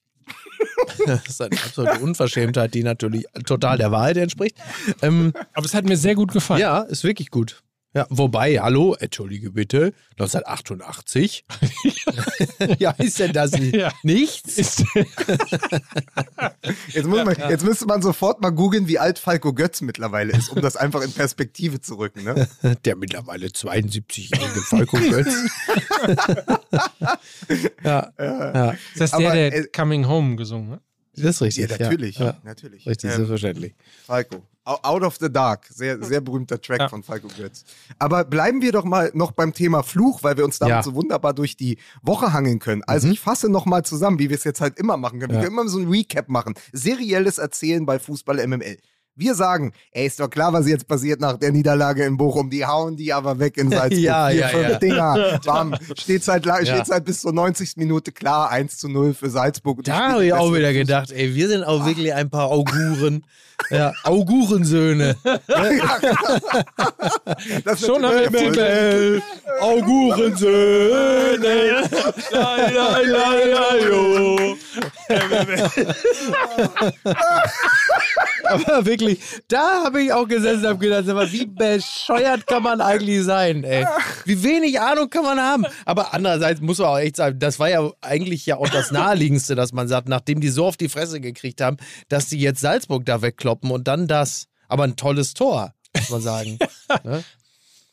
[1.06, 4.56] Das ist eine absolute Unverschämtheit, die natürlich total der Wahrheit entspricht.
[5.02, 6.62] Ähm, Aber es hat mir sehr gut gefallen.
[6.62, 7.64] ja, ist wirklich gut.
[7.96, 11.46] Ja, wobei, hallo, entschuldige bitte, 1988.
[12.78, 13.90] ja, ist denn das Ja.
[14.04, 14.58] nichts?
[14.58, 14.84] Ist,
[16.90, 20.50] Jetzt, muss man, jetzt müsste man sofort mal googeln, wie alt Falco Götz mittlerweile ist,
[20.50, 22.26] um das einfach in Perspektive zu rücken.
[22.26, 22.50] Ne?
[22.84, 25.34] Der mittlerweile 72-jährige Falco Götz.
[27.82, 30.82] ja, ja, das ist Aber, der, der äh, Coming Home gesungen hat.
[31.18, 31.70] Das ist richtig.
[31.70, 32.18] Ja, natürlich.
[32.18, 32.86] Ja, natürlich.
[32.88, 33.74] richtig, Ähm, selbstverständlich.
[34.06, 34.44] Falco.
[34.68, 35.68] Out of the Dark.
[35.70, 36.90] Sehr, sehr berühmter Track Ja.
[36.90, 37.64] von Falco Götz.
[38.00, 40.82] Aber bleiben wir doch mal noch beim Thema Fluch, weil wir uns damit Ja.
[40.84, 42.84] so wunderbar durch die Woche hangeln können.
[42.84, 45.34] Also ich fasse noch mal zusammen, wie wir es jetzt halt immer machen können.
[45.34, 46.56] Wir können immer so ein Recap machen.
[46.74, 48.78] Serielles Erzählen bei Fußball MML.
[49.18, 52.50] Wir sagen, ey, ist doch klar, was jetzt passiert nach der Niederlage in Bochum.
[52.50, 53.98] Die hauen die aber weg in Salzburg.
[54.02, 54.78] Ja, Vier, ja, fünf ja.
[54.78, 55.40] Dinger.
[55.46, 55.76] Bam.
[55.98, 56.74] Steht seit, la- Ja.
[56.76, 57.78] steht seit bis zur 90.
[57.78, 59.78] Minute klar, 1 zu 0 für Salzburg.
[59.78, 63.24] Und Da habe ich auch wieder gedacht, ey, wir sind auch wirklich ein paar Auguren.
[63.70, 65.16] Ja, Augurensöhne.
[67.64, 69.22] Das Schon haben wir MML,
[69.62, 71.38] Augurensöhne.
[72.32, 74.56] La, la, la, la, jo.
[78.46, 82.82] Aber wirklich, da habe ich auch gesessen und habe gedacht, mal, wie bescheuert kann man
[82.82, 83.86] eigentlich sein, ey?
[84.26, 85.66] Wie wenig Ahnung kann man haben?
[85.86, 89.56] Aber andererseits muss man auch echt sagen, das war ja eigentlich ja auch das Naheliegendste,
[89.56, 91.78] dass man sagt, nachdem die so auf die Fresse gekriegt haben,
[92.10, 94.48] dass die jetzt Salzburg da wegkloppen und dann das.
[94.68, 96.58] Aber ein tolles Tor, muss man sagen.
[97.04, 97.24] ne?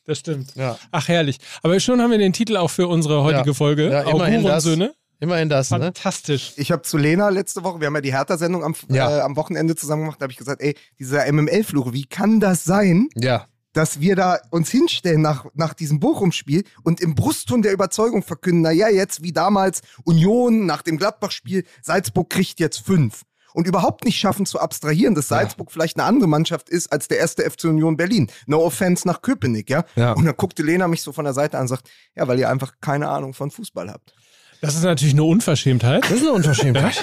[0.04, 0.54] Das stimmt.
[0.56, 0.78] Ja.
[0.90, 1.38] Ach, herrlich.
[1.62, 3.54] Aber schon haben wir den Titel auch für unsere heutige Ja.
[3.54, 3.90] Folge.
[3.90, 4.64] Ja, immerhin das.
[4.66, 4.94] Augurensöhne.
[5.22, 5.78] Immerhin das, ne?
[5.78, 6.52] Fantastisch.
[6.56, 9.18] Ich habe zu Lena letzte Woche, wir haben ja die Hertha-Sendung am, Ja.
[9.18, 12.64] äh, am Wochenende zusammen gemacht, da habe ich gesagt, ey, dieser MML-Fluch, wie kann das
[12.64, 13.46] sein, Ja.
[13.72, 18.62] dass wir da uns hinstellen nach, nach diesem Bochum-Spiel und im Brustton der Überzeugung verkünden,
[18.62, 23.22] naja, jetzt wie damals Union nach dem Gladbach-Spiel, Salzburg kriegt jetzt fünf.
[23.54, 27.18] Und überhaupt nicht schaffen zu abstrahieren, dass Salzburg vielleicht eine andere Mannschaft ist als der
[27.18, 28.28] erste FC Union Berlin.
[28.46, 29.84] No offense nach Köpenick, ja?
[29.94, 30.14] Ja.
[30.14, 32.48] Und dann guckte Lena mich so von der Seite an und sagt, ja, weil ihr
[32.48, 34.14] einfach keine Ahnung von Fußball habt.
[34.62, 36.04] Das ist natürlich eine Unverschämtheit.
[36.04, 37.02] Das ist eine Unverschämtheit.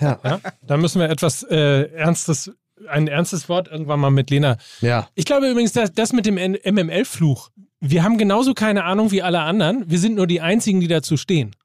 [0.00, 2.52] Ja, da müssen wir etwas äh, Ernstes,
[2.88, 4.56] ein ernstes Wort irgendwann mal mit Lena.
[4.80, 5.08] Ja.
[5.16, 9.40] Ich glaube übrigens, dass das mit dem MML-Fluch, wir haben genauso keine Ahnung wie alle
[9.40, 9.90] anderen.
[9.90, 11.56] Wir sind nur die Einzigen, die dazu stehen.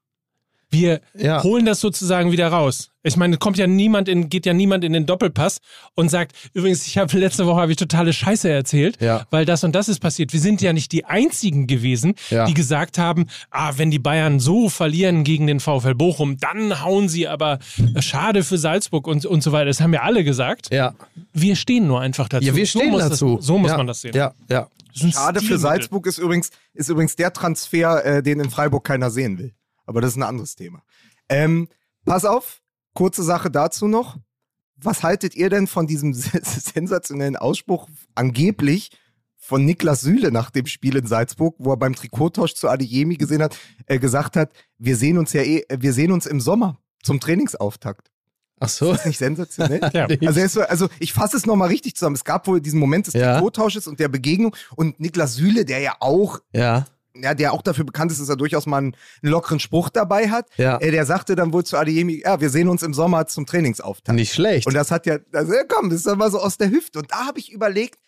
[0.70, 1.42] Wir Ja.
[1.44, 2.90] holen das sozusagen wieder raus.
[3.04, 5.58] Ich meine, kommt ja niemand in, geht ja niemand in den Doppelpass
[5.94, 9.26] und sagt, übrigens, ich habe letzte Woche habe ich totale Scheiße erzählt, Ja.
[9.30, 10.32] weil das und das ist passiert.
[10.32, 12.46] Wir sind ja nicht die einzigen gewesen, Ja.
[12.46, 17.08] die gesagt haben, ah, wenn die Bayern so verlieren gegen den VfL Bochum, dann hauen
[17.08, 17.60] sie aber
[17.94, 19.66] äh, schade für Salzburg und, und so weiter.
[19.66, 20.72] Das haben wir alle gesagt.
[20.74, 20.94] Ja.
[21.32, 22.44] Wir stehen nur einfach dazu.
[22.44, 23.36] Ja, wir so stehen muss dazu.
[23.36, 23.76] Das, so muss ja.
[23.76, 24.16] man das sehen.
[24.16, 24.66] Ja, ja.
[24.94, 25.58] Schade für.
[25.58, 29.52] Salzburg ist übrigens, ist übrigens der Transfer, äh, den in Freiburg keiner sehen will.
[29.86, 30.82] Aber das ist ein anderes Thema.
[31.28, 31.68] Ähm,
[32.04, 32.60] pass auf,
[32.94, 34.16] kurze Sache dazu noch.
[34.76, 36.12] Was haltet ihr denn von diesem
[36.74, 38.90] sensationellen Ausspruch angeblich
[39.38, 43.42] von Niklas Süle nach dem Spiel in Salzburg, wo er beim Trikottausch zu Adeyemi gesehen
[43.42, 47.20] hat, äh, gesagt hat, wir sehen uns ja eh, wir sehen uns im Sommer zum
[47.20, 48.10] Trainingsauftakt.
[48.58, 48.90] Ach so.
[48.90, 49.80] Ist das nicht sensationell?
[49.94, 50.06] Ja.
[50.26, 52.16] Also, ist so, also ich fasse es nochmal richtig zusammen.
[52.16, 53.34] Es gab wohl diesen Moment des Ja.
[53.34, 56.86] Trikottausches und der Begegnung und Niklas Süle, der ja auch Ja.
[57.22, 60.28] Ja, der auch dafür bekannt ist, dass er durchaus mal einen, einen lockeren Spruch dabei
[60.30, 60.46] hat.
[60.56, 60.78] Ja.
[60.78, 64.16] Äh, der sagte dann wohl zu Adeyemi, ja, wir sehen uns im Sommer zum Trainingsauftakt.
[64.16, 64.66] Nicht schlecht.
[64.66, 66.98] Und das hat ja, also, ja, komm, das ist dann mal so aus der Hüfte.
[66.98, 67.98] Und da habe ich überlegt,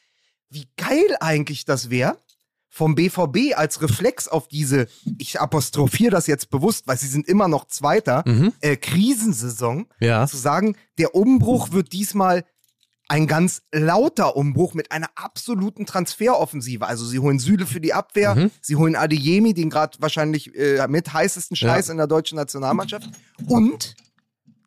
[0.50, 2.16] wie geil eigentlich das wäre,
[2.70, 4.86] vom BVB als Reflex auf diese,
[5.18, 8.52] ich apostrophiere das jetzt bewusst, weil sie sind immer noch Zweiter, Mhm.
[8.60, 10.26] äh, Krisensaison, Ja.
[10.26, 12.44] zu sagen, der Umbruch wird diesmal
[13.08, 16.86] ein ganz lauter Umbruch mit einer absoluten Transferoffensive.
[16.86, 18.50] Also sie holen Süle für die Abwehr, Mhm.
[18.60, 23.08] sie holen Adeyemi, den gerade wahrscheinlich äh, mit heißesten Scheiß in der deutschen Nationalmannschaft.
[23.46, 23.96] Und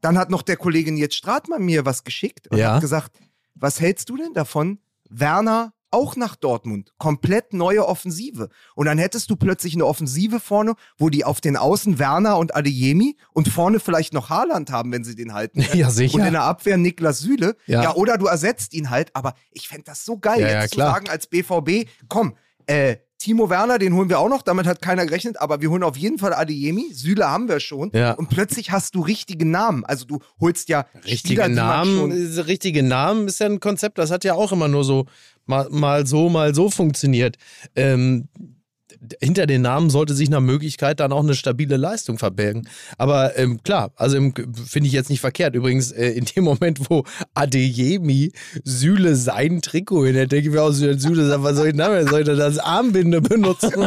[0.02, 2.74] dann hat noch der Kollege Nils Stratmann mir was geschickt und Ja.
[2.76, 3.12] hat gesagt,
[3.54, 6.92] was hältst du denn davon, Werner auch nach Dortmund.
[6.98, 8.50] Komplett neue Offensive.
[8.76, 12.56] Und dann hättest du plötzlich eine Offensive vorne, wo die auf den Außen Werner und
[12.56, 15.62] Adeyemi und vorne vielleicht noch Haaland haben, wenn sie den halten.
[15.74, 16.16] Ja, sicher.
[16.16, 17.56] Und in der Abwehr Niklas Süle.
[17.68, 17.84] Ja.
[17.84, 19.16] Ja, oder du ersetzt ihn halt.
[19.16, 20.88] Aber ich fände das so geil, Ja, ja, jetzt klar.
[20.90, 24.82] zu sagen als BVB, komm, äh, Timo Werner, den holen wir auch noch, damit hat
[24.82, 28.14] keiner gerechnet, aber wir holen auf jeden Fall Adeyemi, Süle haben wir schon Ja.
[28.14, 29.86] und plötzlich hast du richtige Namen.
[29.86, 34.10] Also du holst ja Richtige Spieler, Namen, ist- richtige Namen ist ja ein Konzept, das
[34.10, 35.06] hat ja auch immer nur so
[35.46, 37.38] mal, mal so, mal so funktioniert.
[37.76, 38.28] Ähm,
[39.20, 42.68] hinter den Namen sollte sich nach Möglichkeit dann auch eine stabile Leistung verbergen.
[43.00, 45.56] Aber ähm, klar, also finde ich jetzt nicht verkehrt.
[45.56, 48.32] Übrigens, äh, in dem Moment, wo Adeyemi
[48.64, 52.10] Süle sein Trikot in der denke ich mir auch, Süle sagt, was soll ich damit?
[52.10, 53.72] Soll ich das als Armbinde benutzen?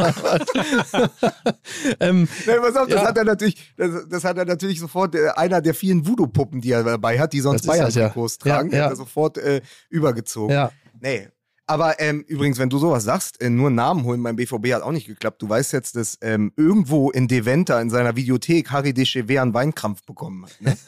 [1.99, 3.07] ähm, Nein, pass auf, das Ja.
[3.07, 6.71] hat er natürlich, das, das hat er natürlich sofort äh, einer der vielen Voodoo-Puppen, die
[6.71, 8.01] er dabei hat, die sonst Das das, ja.
[8.01, 8.85] Bayern-Trikots tragen, ja.
[8.85, 10.53] hat er sofort äh, übergezogen.
[10.53, 10.71] ja.
[10.99, 11.27] Nee.
[11.67, 14.83] Aber ähm, übrigens, wenn du sowas sagst, äh, nur einen Namen holen beim BVB hat
[14.83, 15.41] auch nicht geklappt.
[15.41, 20.03] Du weißt jetzt, dass ähm, irgendwo in Deventer in seiner Videothek Harry Dechever einen Weinkrampf
[20.03, 20.61] bekommen hat.
[20.61, 20.77] Ne?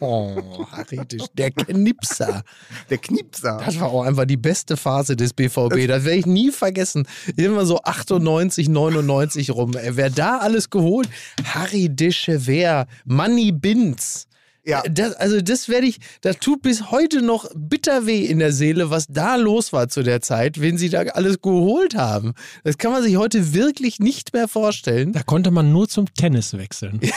[0.00, 1.00] Oh, Harry,
[1.34, 2.42] der Knipser.
[2.90, 3.60] Der Kniepser.
[3.64, 5.86] Das war auch einfach die beste Phase des BVB.
[5.86, 7.06] Das werde ich nie vergessen.
[7.36, 9.74] Immer so 98, 99 rum.
[9.74, 11.08] Ey, Wer da alles geholt?
[11.44, 14.26] Harry Dechever, Manny Binz.
[14.64, 14.82] Ja.
[14.82, 18.90] Das, also das werde ich, das tut bis heute noch bitter weh in der Seele,
[18.90, 22.32] was da los war zu der Zeit, wen sie da alles geholt haben.
[22.62, 25.12] Das kann man sich heute wirklich nicht mehr vorstellen.
[25.12, 27.00] Da konnte man nur zum Tennis wechseln.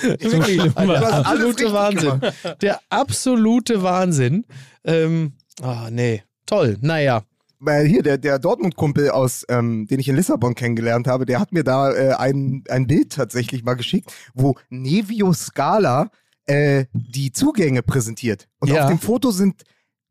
[0.00, 2.20] Wirklich, schlimm war der absolute Wahnsinn.
[2.62, 4.44] Der absolute Wahnsinn.
[4.84, 6.78] Ähm, ah, nee, toll.
[6.80, 7.24] Naja.
[7.58, 11.52] Weil hier, der, der Dortmund-Kumpel aus, ähm, den ich in Lissabon kennengelernt habe, der hat
[11.52, 16.10] mir da äh, ein, ein Bild tatsächlich mal geschickt, wo Nevio Scala
[16.48, 18.48] äh, die Zugänge präsentiert.
[18.58, 18.82] Und Ja.
[18.84, 19.62] auf dem Foto sind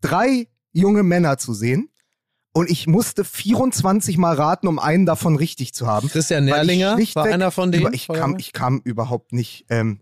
[0.02, 1.89] drei junge Männer zu sehen.
[2.54, 6.08] Und ich musste 24 Mal raten, um einen davon richtig zu haben.
[6.08, 7.84] Christian Nährlinger war einer von denen.
[7.86, 10.00] Über, ich, kam, ich kam überhaupt nicht, ähm,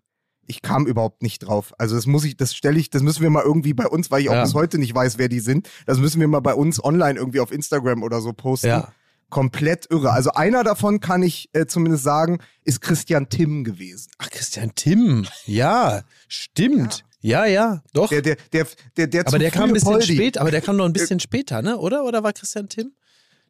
[0.48, 1.74] ich kam überhaupt nicht drauf.
[1.80, 4.22] Also das muss ich, das stelle ich, das müssen wir mal irgendwie bei uns, weil
[4.22, 4.44] ich auch Ja.
[4.44, 5.68] bis heute nicht weiß, wer die sind.
[5.86, 8.68] Das müssen wir mal bei uns online irgendwie auf Instagram oder so posten.
[8.68, 8.94] Ja.
[9.30, 10.12] Komplett irre.
[10.12, 14.12] Also einer davon kann ich äh, zumindest sagen, ist Christian Timm gewesen.
[14.18, 15.26] Ach, Christian Timm.
[15.46, 17.04] Ja, stimmt.
[17.22, 18.10] Ja, ja, doch.
[18.10, 20.14] Der, der, der, der, der aber der kam ein bisschen Poldi.
[20.14, 21.78] spät, aber der kam noch ein bisschen später, ne?
[21.80, 22.06] Oder?
[22.06, 22.94] Oder war Christian Timm?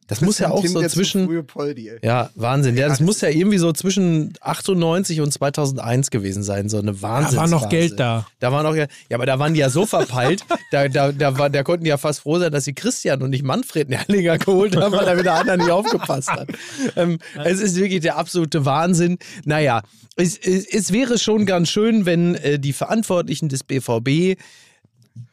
[0.08, 1.26] Das muss ja auch Timm, so zwischen.
[1.26, 1.98] frühe Poldi, ey.
[2.02, 2.76] Ja, Wahnsinn.
[2.76, 6.78] Ja, Ja, das das muss ja irgendwie so zwischen 98 und 2001 gewesen sein, so
[6.78, 7.36] eine Wahnsinn.
[7.36, 8.26] Da war noch Geld da.
[8.38, 11.38] Da war noch, ja, ja, aber da waren die ja so verpeilt, da, da, da,
[11.38, 14.38] war, da konnten die ja fast froh sein, dass sie Christian und nicht Manfred Nerlinger
[14.38, 16.48] geholt haben, weil da wieder einer nicht aufgepasst hat.
[16.94, 19.18] Ähm, es ist wirklich der absolute Wahnsinn.
[19.44, 19.82] Naja,
[20.16, 24.38] es, es, es wäre schon ganz schön, wenn äh, die Verantwortlichen des BVB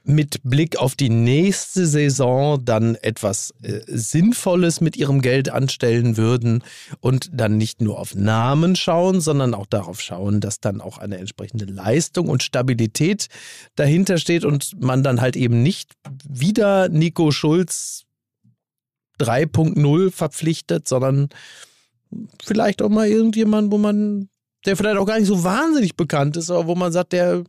[0.03, 6.63] mit Blick auf die nächste Saison dann etwas äh, Sinnvolles mit ihrem Geld anstellen würden
[6.99, 11.17] und dann nicht nur auf Namen schauen, sondern auch darauf schauen, dass dann auch eine
[11.17, 13.27] entsprechende Leistung und Stabilität
[13.75, 15.93] dahinter steht und man dann halt eben nicht
[16.27, 18.03] wieder Nico Schulz
[19.19, 21.29] 3.0 verpflichtet, sondern
[22.43, 24.29] vielleicht auch mal irgendjemand, wo man,
[24.65, 27.43] der vielleicht auch gar nicht so wahnsinnig bekannt ist, aber wo man sagt, der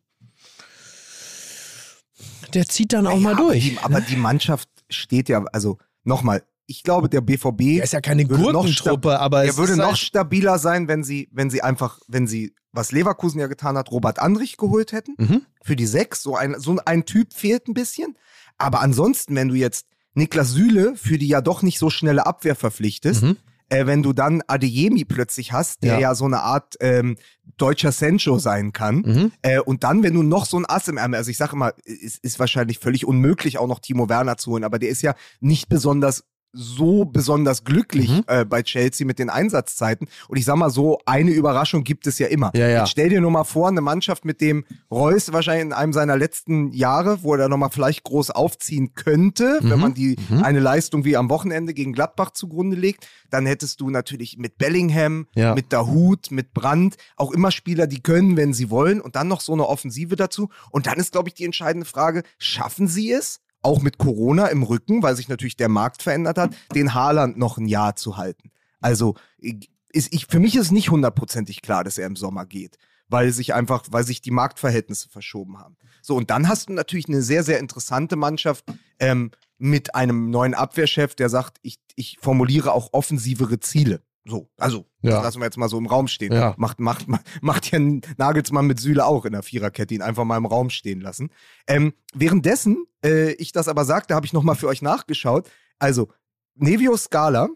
[2.54, 3.62] der zieht dann auch Ja, mal aber durch.
[3.64, 7.60] Die, aber die Mannschaft steht ja, also nochmal, ich glaube, der BVB.
[7.78, 11.28] Er ist ja keine Gurkentruppe, aber Er würde ist noch halt, stabiler sein, wenn sie,
[11.32, 15.14] wenn sie einfach, wenn sie, was Leverkusen ja getan hat, Robert Andrich geholt hätten.
[15.18, 15.42] Mhm.
[15.62, 16.22] Für die sechs.
[16.22, 18.16] So ein, so ein Typ fehlt ein bisschen.
[18.56, 22.54] Aber ansonsten, wenn du jetzt Niklas Süle für die ja doch nicht so schnelle Abwehr
[22.54, 23.36] verpflichtest, Mhm.
[23.68, 26.00] Äh, wenn du dann Adeyemi plötzlich hast, der Ja.
[26.00, 27.16] ja, so eine Art ähm,
[27.56, 29.32] deutscher Sancho sein kann, Mhm.
[29.42, 31.72] äh, und dann, wenn du noch so ein Ass im Ärmel, also ich sage immer,
[31.84, 35.14] es ist wahrscheinlich völlig unmöglich, auch noch Timo Werner zu holen, aber der ist ja
[35.40, 36.24] nicht besonders
[36.54, 38.24] so besonders glücklich Mhm.
[38.28, 40.08] äh, bei Chelsea mit den Einsatzzeiten.
[40.28, 42.50] Und ich sag mal so, eine Überraschung gibt es ja immer.
[42.54, 42.78] Ja, ja.
[42.80, 46.16] Jetzt stell dir nur mal vor, eine Mannschaft, mit dem Reus wahrscheinlich in einem seiner
[46.16, 49.70] letzten Jahre, wo er nochmal vielleicht groß aufziehen könnte, Mhm.
[49.70, 53.90] wenn man die eine Leistung wie am Wochenende gegen Gladbach zugrunde legt, dann hättest du
[53.90, 55.54] natürlich mit Bellingham, Ja.
[55.54, 59.40] mit Dahut, mit Brandt auch immer Spieler, die können, wenn sie wollen und dann noch
[59.40, 60.48] so eine Offensive dazu.
[60.70, 63.40] Und dann ist, glaube ich, die entscheidende Frage, schaffen sie es?
[63.64, 67.58] Auch mit Corona im Rücken, weil sich natürlich der Markt verändert hat, den Haaland noch
[67.58, 68.50] ein Jahr zu halten.
[68.80, 73.32] Also ist ich, für mich ist nicht hundertprozentig klar, dass er im Sommer geht, weil
[73.32, 75.76] sich einfach, weil sich die Marktverhältnisse verschoben haben.
[76.02, 78.64] So, und dann hast du natürlich eine sehr, sehr interessante Mannschaft
[78.98, 84.02] ähm, mit einem neuen Abwehrchef, der sagt, ich, ich formuliere auch offensivere Ziele.
[84.26, 85.12] So, also, Ja.
[85.16, 86.32] das lassen wir jetzt mal so im Raum stehen.
[86.32, 86.54] Ja.
[86.56, 87.06] Macht, macht,
[87.42, 87.80] macht, ja
[88.16, 91.30] Nagelsmann mit Süle auch in der Viererkette, ihn einfach mal im Raum stehen lassen.
[91.66, 95.50] Ähm, währenddessen äh, ich das aber sagte, habe ich nochmal für euch nachgeschaut.
[95.78, 96.08] Also,
[96.54, 97.48] Nevio Scala,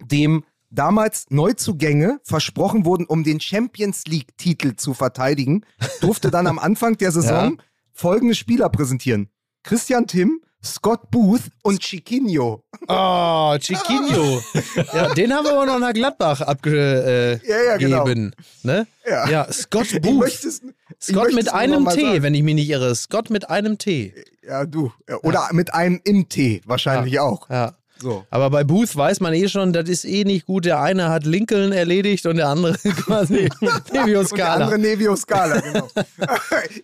[0.00, 5.64] dem damals Neuzugänge versprochen wurden, um den Champions League-Titel zu verteidigen,
[6.00, 7.60] durfte dann am Anfang der Saison
[7.92, 9.28] folgende Spieler präsentieren.
[9.62, 10.40] Christian Tim,
[10.74, 12.62] Scott Booth und Chiquinho.
[12.86, 14.40] Oh, Chiquinho.
[14.94, 17.40] ja, den haben wir aber noch nach Gladbach abgegeben.
[17.46, 18.06] Ja, ja, genau.
[18.62, 18.86] Ne?
[19.08, 19.28] Ja.
[19.28, 20.46] Ja, Scott Booth.
[21.00, 22.22] Scott mit einem T, sagen.
[22.22, 22.94] wenn ich mich nicht irre.
[22.94, 24.14] Scott mit einem T.
[24.46, 24.92] Ja, du.
[25.08, 27.48] Ja, Oder mit einem im T wahrscheinlich auch.
[27.50, 27.74] Ja.
[28.00, 28.24] So.
[28.30, 30.64] Aber bei Booth weiß man eh schon, das ist eh nicht gut.
[30.64, 34.64] Der eine hat Lincoln erledigt und der andere quasi Nevio Und der Scala.
[34.64, 35.88] andere Nevio Scala, genau.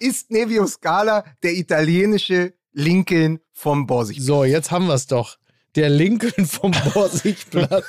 [0.01, 4.19] Ist Nevio Scala der italienische Lincoln vom Borsig?
[4.21, 5.37] So, jetzt haben wir es doch.
[5.77, 7.87] Der Lincoln vom Borsigplatz.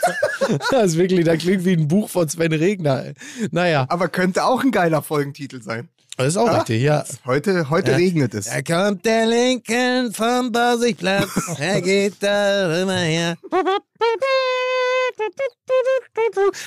[0.72, 3.14] das ist wirklich, das klingt wie ein Buch von Sven Regner.
[3.52, 5.90] Naja, Aber könnte auch ein geiler Folgentitel sein.
[6.18, 6.58] das ist auch Ah.
[6.58, 7.04] richtig, ja.
[7.26, 7.98] Heute, heute Ja.
[7.98, 8.46] regnet es.
[8.46, 11.30] Da kommt der Lincoln vom Borsigplatz.
[11.60, 13.36] Er geht da immer her.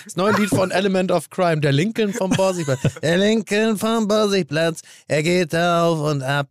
[0.05, 2.81] Das neue Lied von Element of Crime, der Lincoln vom Borsigplatz.
[3.03, 6.49] Der Lincoln vom Borsigplatz, er geht da auf und ab.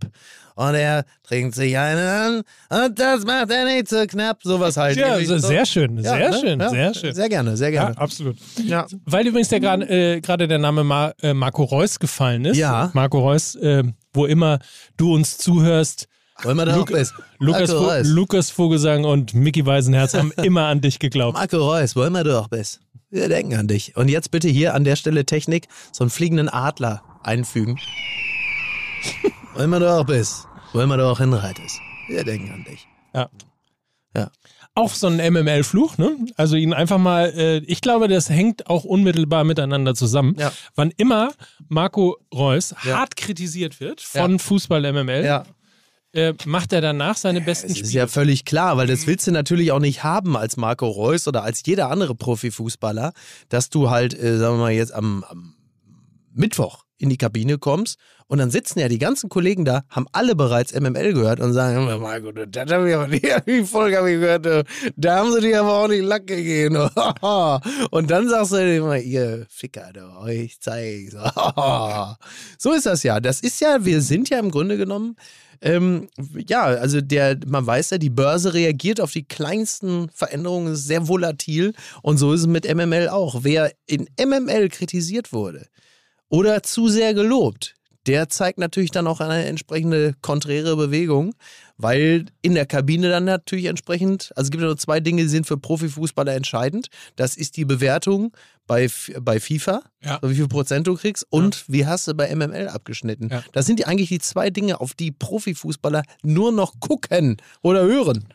[0.58, 4.40] Und er trinkt sich einen an und das macht er nicht so knapp.
[4.44, 4.98] Sowas halt.
[4.98, 5.38] Ja, Irgendwie so.
[5.48, 6.40] sehr schön, Ja, sehr ne?
[6.40, 7.14] schön, Ja, sehr schön.
[7.16, 7.98] Sehr gerne, sehr Ja, gerne.
[8.00, 8.38] absolut.
[8.66, 8.88] Ja.
[9.06, 12.58] Weil übrigens der gerade äh, gerade der Name Mar äh, Marco Reus gefallen ist.
[12.58, 12.90] Ja.
[12.94, 14.58] Marco Reus, äh, wo immer
[14.98, 16.08] du uns zuhörst,
[16.44, 17.14] Wollen wir da auch Luke- bis?
[17.40, 18.08] Lukas, Marco Reus.
[18.08, 21.38] Lukas Vogelsang und Mickey Weisenherz haben immer an dich geglaubt.
[21.38, 22.80] Marco Reus, wollen wir doch bis?
[23.10, 23.96] Wir denken an dich.
[23.96, 27.78] Und jetzt bitte hier an der Stelle Technik so einen fliegenden Adler einfügen.
[29.58, 30.46] wollen wir doch bis?
[30.74, 31.80] Wollen wir doch hinreitest?
[32.08, 32.88] Wir denken an dich.
[33.14, 33.30] Ja.
[34.16, 34.32] Ja.
[34.76, 36.16] Auch so ein MML-Fluch, ne?
[36.38, 40.36] Also ihn einfach mal, äh, ich glaube, das hängt auch unmittelbar miteinander zusammen.
[40.38, 40.52] Ja.
[40.76, 41.32] Wann immer
[41.68, 42.98] Marco Reus Ja.
[43.00, 45.46] hart kritisiert wird von Fußball MML, Ja.
[46.14, 48.02] äh, macht er danach seine besten Das ist Spiele.
[48.04, 51.44] ja völlig klar, weil das willst du natürlich auch nicht haben als Marco Reus oder
[51.44, 53.14] als jeder andere Profifußballer,
[53.50, 55.56] dass du halt, äh, sagen wir mal, jetzt am, am
[56.34, 60.36] Mittwoch in die Kabine kommst und dann sitzen ja die ganzen Kollegen da, haben alle
[60.36, 63.98] bereits MML gehört und sagen, "Oh mein Gott, das habe ich aber nicht, die Folge
[63.98, 64.64] habe ich gehört, äh,
[64.96, 66.78] da haben sie dir aber auch nicht Lack gegeben.
[67.92, 71.16] Und dann sagst du immer, ihr Ficker, du, ich zeig's.
[72.58, 73.20] So ist das ja.
[73.20, 75.16] Das ist ja, wir sind ja im Grunde genommen
[75.62, 76.08] ähm,
[76.48, 81.08] ja, also der, man weiß ja, die Börse reagiert auf die kleinsten Veränderungen, ist sehr
[81.08, 83.40] volatil und so ist es mit MML auch.
[83.42, 85.68] Wer in MML kritisiert wurde
[86.30, 91.34] oder zu sehr gelobt, der zeigt natürlich dann auch eine entsprechende konträre Bewegung,
[91.78, 95.28] weil in der Kabine dann natürlich entsprechend, also es gibt ja nur zwei Dinge, die
[95.28, 96.88] sind für Profifußballer entscheidend.
[97.18, 98.32] Das ist die Bewertung
[98.66, 98.90] bei,
[99.22, 100.20] bei FIFA, Ja.
[100.22, 103.28] so wie viel Prozent du kriegst und wie hast du bei MML abgeschnitten.
[103.30, 103.44] Ja.
[103.52, 108.26] Das sind die eigentlich die zwei Dinge, auf die Profifußballer nur noch gucken oder hören.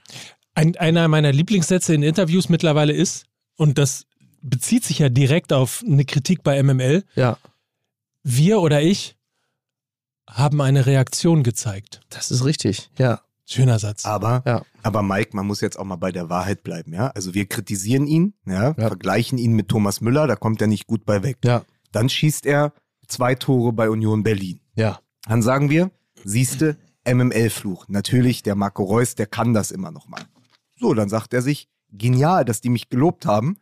[0.55, 3.25] Ein, einer meiner Lieblingssätze in Interviews mittlerweile ist,
[3.57, 4.05] und das
[4.43, 7.39] bezieht sich ja direkt auf eine Kritik bei MML, Ja.
[8.23, 9.17] Wir oder ich
[10.29, 12.01] haben eine Reaktion gezeigt.
[12.11, 13.21] Das ist richtig, ja.
[13.45, 14.05] Schöner Satz.
[14.07, 14.63] Aber, Ja.
[14.83, 17.09] aber Mike, man muss jetzt auch mal bei der Wahrheit bleiben, ja?
[17.09, 18.89] Also wir kritisieren ihn, ja, Ja.
[18.89, 21.39] vergleichen ihn mit Thomas Müller, da kommt er nicht gut bei weg.
[21.45, 21.65] Ja.
[21.91, 22.73] Dann schießt er
[23.09, 24.61] zwei Tore bei Union Berlin.
[24.75, 25.01] Ja.
[25.27, 25.91] Dann sagen wir,
[26.25, 27.87] siehste, MML-Fluch.
[27.89, 30.23] Natürlich, der Marco Reus, der kann das immer noch mal.
[30.79, 33.59] So, dann sagt er sich, genial, dass die mich gelobt haben.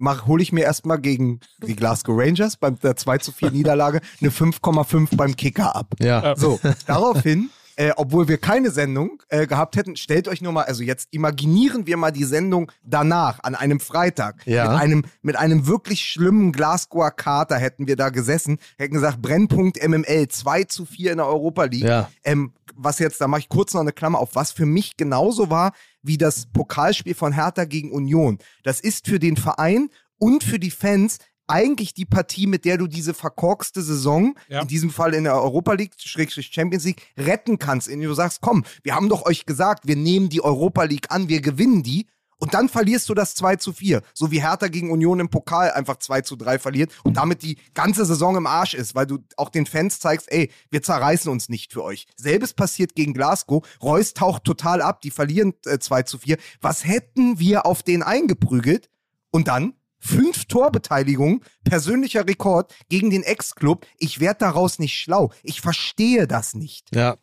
[0.00, 4.00] Mach, hole ich mir erstmal gegen die Glasgow Rangers bei der 2 zu 4 Niederlage
[4.20, 5.94] eine 5,5 beim Kicker ab.
[6.00, 6.34] Ja.
[6.36, 9.96] So, daraufhin äh, obwohl wir keine Sendung äh, gehabt hätten.
[9.96, 14.46] Stellt euch nur mal, also jetzt imaginieren wir mal die Sendung danach, an einem Freitag.
[14.46, 14.70] Ja.
[14.70, 19.82] Mit einem, mit einem wirklich schlimmen Glasgower Kater hätten wir da gesessen, hätten gesagt, Brennpunkt
[19.82, 21.84] MML 2 zu 4 in der Europa League.
[21.84, 22.10] Ja.
[22.22, 25.48] Ähm, was jetzt, da mache ich kurz noch eine Klammer auf, was für mich genauso
[25.48, 28.38] war wie das Pokalspiel von Hertha gegen Union.
[28.62, 29.88] Das ist für den Verein
[30.18, 31.16] und für die Fans
[31.50, 34.62] eigentlich die Partie, mit der du diese verkorkste Saison, Ja.
[34.62, 38.40] in diesem Fall in der Europa League, Schrägstrich Champions League, retten kannst, indem du sagst,
[38.40, 42.06] komm, wir haben doch euch gesagt, wir nehmen die Europa League an, wir gewinnen die.
[42.42, 44.00] Und dann verlierst du das 2 zu 4.
[44.14, 47.58] So wie Hertha gegen Union im Pokal einfach 2 zu 3 verliert und damit die
[47.74, 51.50] ganze Saison im Arsch ist, weil du auch den Fans zeigst, ey, wir zerreißen uns
[51.50, 52.06] nicht für euch.
[52.16, 53.62] Selbes passiert gegen Glasgow.
[53.82, 56.38] Reus taucht total ab, die verlieren äh, 2 zu 4.
[56.62, 58.88] Was hätten wir auf den eingeprügelt?
[59.30, 63.86] Und dann fünf Torbeteiligungen, persönlicher Rekord gegen den Ex-Club.
[63.98, 65.30] Ich werde daraus nicht schlau.
[65.42, 66.88] Ich verstehe das nicht.
[66.94, 67.16] Ja.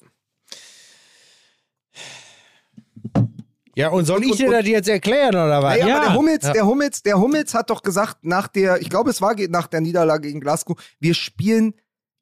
[3.76, 5.74] Ja, und soll Und- ich dir das jetzt erklären oder was?
[5.78, 5.98] Naja, Ja.
[5.98, 6.54] aber der Hummels, Ja.
[6.54, 9.82] der Hummels, der Hummels hat doch gesagt, nach der, ich glaube, es war nach der
[9.82, 11.74] Niederlage gegen Glasgow, wir spielen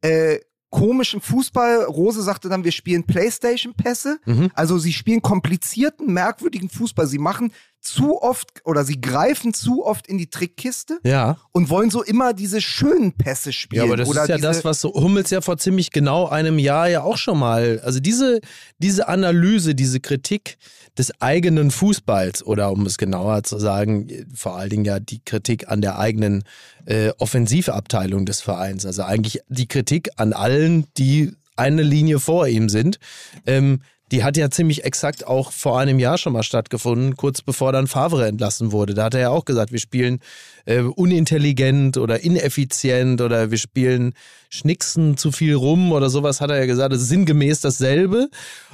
[0.02, 0.40] äh,
[0.70, 1.86] komischen Fußball.
[1.86, 4.20] Rose sagte dann, wir spielen Playstation-Pässe.
[4.26, 4.52] Mhm.
[4.54, 7.08] Also sie spielen komplizierten, merkwürdigen Fußball.
[7.08, 7.54] Sie machen
[7.86, 11.38] zu oft oder sie greifen zu oft in die Trickkiste Ja.
[11.52, 13.80] und wollen so immer diese schönen Pässe spielen.
[13.80, 16.90] Ja, aber das ist ja das, was so Hummels ja vor ziemlich genau einem Jahr
[16.90, 18.42] ja auch schon mal, also diese,
[18.80, 20.58] diese Analyse, diese Kritik
[20.98, 25.68] des eigenen Fußballs oder um es genauer zu sagen, vor allen Dingen ja die Kritik
[25.70, 26.44] an der eigenen
[26.86, 32.68] äh, Offensivabteilung des Vereins, also eigentlich die Kritik an allen, die eine Linie vor ihm
[32.70, 33.00] sind,
[33.46, 33.82] ähm,
[34.12, 37.88] die hat ja ziemlich exakt auch vor einem Jahr schon mal stattgefunden, kurz bevor dann
[37.88, 38.94] Favre entlassen wurde.
[38.94, 40.20] Da hat er ja auch gesagt, wir spielen
[40.66, 44.14] äh, unintelligent oder ineffizient oder wir spielen
[44.50, 46.94] schnicksen zu viel rum oder sowas, hat er ja gesagt.
[46.94, 48.30] Das ist sinngemäß dasselbe.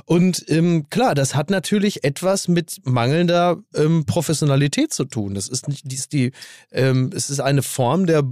[0.06, 5.34] Und ähm, klar, das hat natürlich etwas mit mangelnder ähm, Professionalität zu tun.
[5.34, 6.32] Das ist nicht, dies die,
[6.72, 8.24] ähm, es ist eine Form der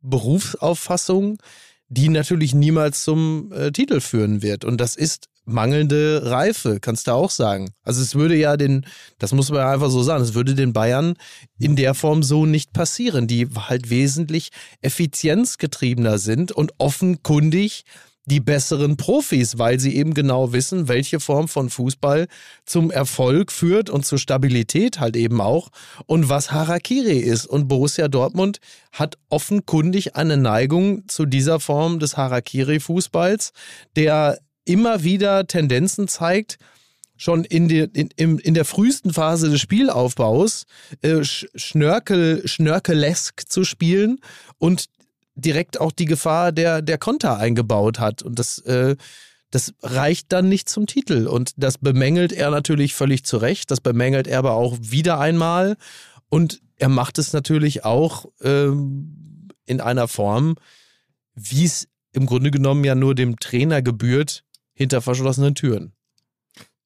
[0.00, 1.38] Berufsauffassung,
[1.88, 4.64] die natürlich niemals zum äh, Titel führen wird.
[4.64, 7.70] Und das ist mangelnde Reife, kannst du auch sagen.
[7.82, 8.86] Also es würde ja den,
[9.18, 11.14] das muss man ja einfach so sagen, es würde den Bayern
[11.58, 17.84] in der Form so nicht passieren, die halt wesentlich effizienzgetriebener sind und offenkundig
[18.26, 22.26] die besseren Profis, weil sie eben genau wissen, welche Form von Fußball
[22.64, 25.68] zum Erfolg führt und zur Stabilität halt eben auch
[26.06, 27.46] und was Harakiri ist.
[27.46, 28.60] Und Borussia Dortmund
[28.92, 33.52] hat offenkundig eine Neigung zu dieser Form des Harakiri-Fußballs,
[33.94, 36.58] der immer wieder Tendenzen zeigt,
[37.16, 40.64] schon in, die, in, in, der frühesten Phase des Spielaufbaus
[41.02, 44.18] äh, sch- Schnörkel, Schnörkelesk zu spielen
[44.58, 44.86] und
[45.36, 48.22] direkt auch die Gefahr der, der Konter eingebaut hat.
[48.22, 48.96] Und das, äh,
[49.50, 51.26] das reicht dann nicht zum Titel.
[51.26, 53.70] Und das bemängelt er natürlich völlig zu Recht.
[53.70, 55.76] Das bemängelt er aber auch wieder einmal.
[56.28, 60.56] Und er macht es natürlich auch ähm, in einer Form,
[61.34, 64.43] wie es im Grunde genommen ja nur dem Trainer gebührt,
[64.74, 65.94] hinter verschlossenen Türen.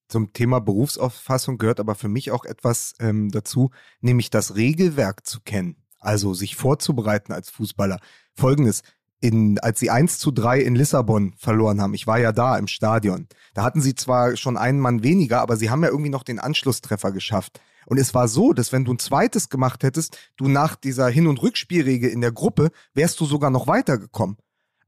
[0.09, 3.71] Zum Thema Berufsauffassung gehört aber für mich auch etwas ähm, dazu,
[4.01, 5.77] nämlich das Regelwerk zu kennen.
[6.01, 7.99] Also sich vorzubereiten als Fußballer.
[8.35, 8.83] Folgendes.
[9.21, 12.69] In, als sie 1 zu 3 in Lissabon verloren haben, ich war ja da im
[12.69, 16.23] Stadion, da hatten sie zwar schon einen Mann weniger, aber sie haben ja irgendwie noch
[16.23, 17.61] den Anschlusstreffer geschafft.
[17.87, 21.27] Und es war so, dass wenn du ein zweites gemacht hättest, du nach dieser Hin-
[21.27, 24.37] und Rückspielregel in der Gruppe, wärst du sogar noch weitergekommen.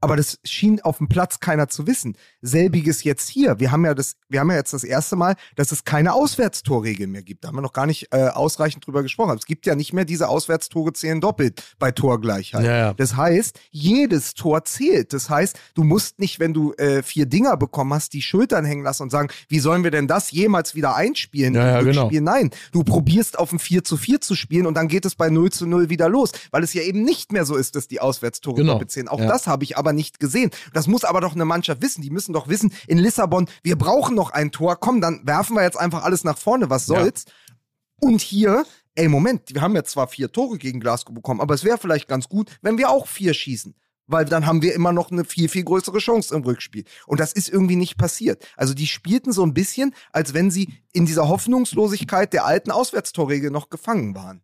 [0.00, 2.16] Aber das schien auf dem Platz keiner zu wissen.
[2.40, 3.60] Selbiges jetzt hier.
[3.60, 7.06] Wir haben ja das, wir haben ja jetzt das erste Mal, dass es keine Auswärtstorregel
[7.06, 7.44] mehr gibt.
[7.44, 9.36] Da haben wir noch gar nicht äh, ausreichend drüber gesprochen.
[9.38, 12.64] Es gibt ja nicht mehr diese Auswärtstore zählen doppelt bei Torgleichheit.
[12.64, 12.94] Ja, ja.
[12.94, 15.12] Das heißt, jedes Tor zählt.
[15.12, 18.82] Das heißt, du musst nicht, wenn du äh, vier Dinger bekommen hast, die Schultern hängen
[18.84, 21.54] lassen und sagen, wie sollen wir denn das jemals wieder einspielen?
[21.54, 22.10] Ja, genau.
[22.10, 25.28] Nein, du probierst auf ein 4 zu 4 zu spielen und dann geht es bei
[25.28, 28.00] 0 zu 0 wieder los, weil es ja eben nicht mehr so ist, dass die
[28.00, 28.72] Auswärtstore Genau.
[28.72, 29.08] doppelt zählen.
[29.08, 30.50] Auch das habe ich aber nicht gesehen.
[30.72, 32.02] Das muss aber doch eine Mannschaft wissen.
[32.02, 34.76] Die müssen doch wissen, in Lissabon, wir brauchen noch ein Tor.
[34.76, 36.70] Komm, dann werfen wir jetzt einfach alles nach vorne.
[36.70, 37.00] Was Ja.
[37.00, 37.24] soll's?
[38.00, 38.64] Und hier,
[38.94, 42.08] ey, Moment, wir haben jetzt zwar vier Tore gegen Glasgow bekommen, aber es wäre vielleicht
[42.08, 43.74] ganz gut, wenn wir auch vier schießen.
[44.06, 46.84] Weil dann haben wir immer noch eine viel, viel größere Chance im Rückspiel.
[47.06, 48.44] Und das ist irgendwie nicht passiert.
[48.56, 53.50] Also die spielten so ein bisschen, als wenn sie in dieser Hoffnungslosigkeit der alten Auswärtstorregel
[53.52, 54.42] noch gefangen waren.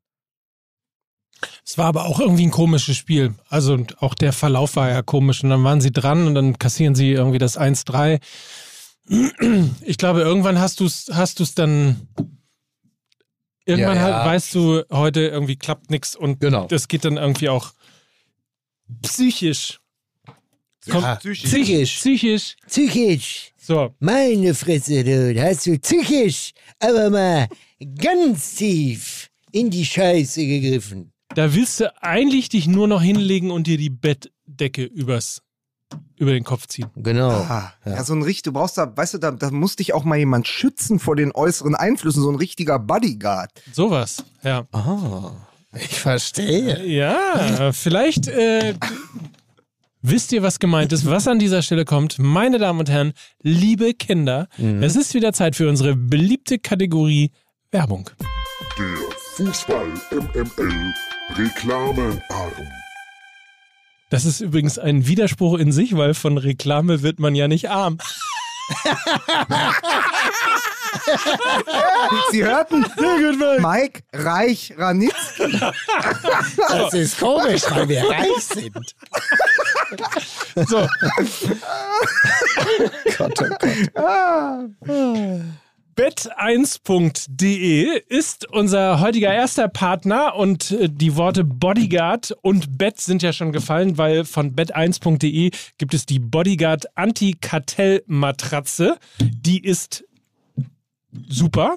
[1.65, 3.35] Es war aber auch irgendwie ein komisches Spiel.
[3.49, 5.43] Also und auch der Verlauf war ja komisch.
[5.45, 8.21] Und dann waren sie dran und dann kassieren sie irgendwie das 1-3.
[9.83, 12.09] Ich glaube, irgendwann hast du es hast du's dann.
[13.65, 14.15] Irgendwann Ja, ja.
[14.17, 16.67] Halt, weißt du, heute irgendwie klappt nichts und Genau.
[16.67, 17.73] das geht dann irgendwie auch
[19.03, 19.81] psychisch.
[20.91, 21.45] Kommt- Psychisch.
[21.45, 21.97] Psychisch.
[21.97, 22.57] Psychisch.
[22.67, 23.53] Psychisch.
[23.59, 27.49] So, Meine Fresse, du, hast du zickig, aber mal
[27.99, 31.13] ganz tief in die Scheiße gegriffen.
[31.37, 35.43] Da willst du eigentlich dich nur noch hinlegen und dir die Bettdecke übers,
[36.17, 36.89] über den Kopf ziehen.
[36.97, 37.29] Genau.
[37.29, 38.03] Ah, ja.
[38.05, 40.49] so ein richtig, du brauchst da, weißt du, da, da muss dich auch mal jemand
[40.49, 43.51] schützen vor den äußeren Einflüssen, so ein richtiger Bodyguard.
[43.71, 44.67] Sowas, ja.
[44.73, 45.33] Ah,
[45.75, 46.87] ich verstehe.
[46.87, 48.73] Ja, vielleicht äh,
[50.01, 52.19] wisst ihr, was gemeint ist, was an dieser Stelle kommt.
[52.19, 53.13] Meine Damen und Herren,
[53.43, 57.31] liebe Kinder, es ist wieder Zeit für unsere beliebte Kategorie
[57.71, 58.09] Werbung.
[58.79, 58.97] Der
[59.37, 60.95] Fußball MML
[61.35, 62.21] Reklamearm.
[64.11, 67.99] Das ist übrigens ein Widerspruch in sich, weil von Reklame wird man ja nicht arm.
[72.31, 72.85] Sie hörten
[73.61, 75.61] Mike Reich Ranitzky.
[76.69, 78.95] Das ist komisch, weil wir reich sind.
[80.69, 80.79] So,
[83.19, 85.41] Gott, oh Gott.
[85.97, 93.33] bet1.de ist unser heutiger erster Partner und äh, die Worte Bodyguard und Bet sind ja
[93.33, 98.99] schon gefallen, weil von bet1.de gibt es die Bodyguard Anti-Kartell-Matratze.
[99.21, 100.05] Die ist
[101.29, 101.77] super.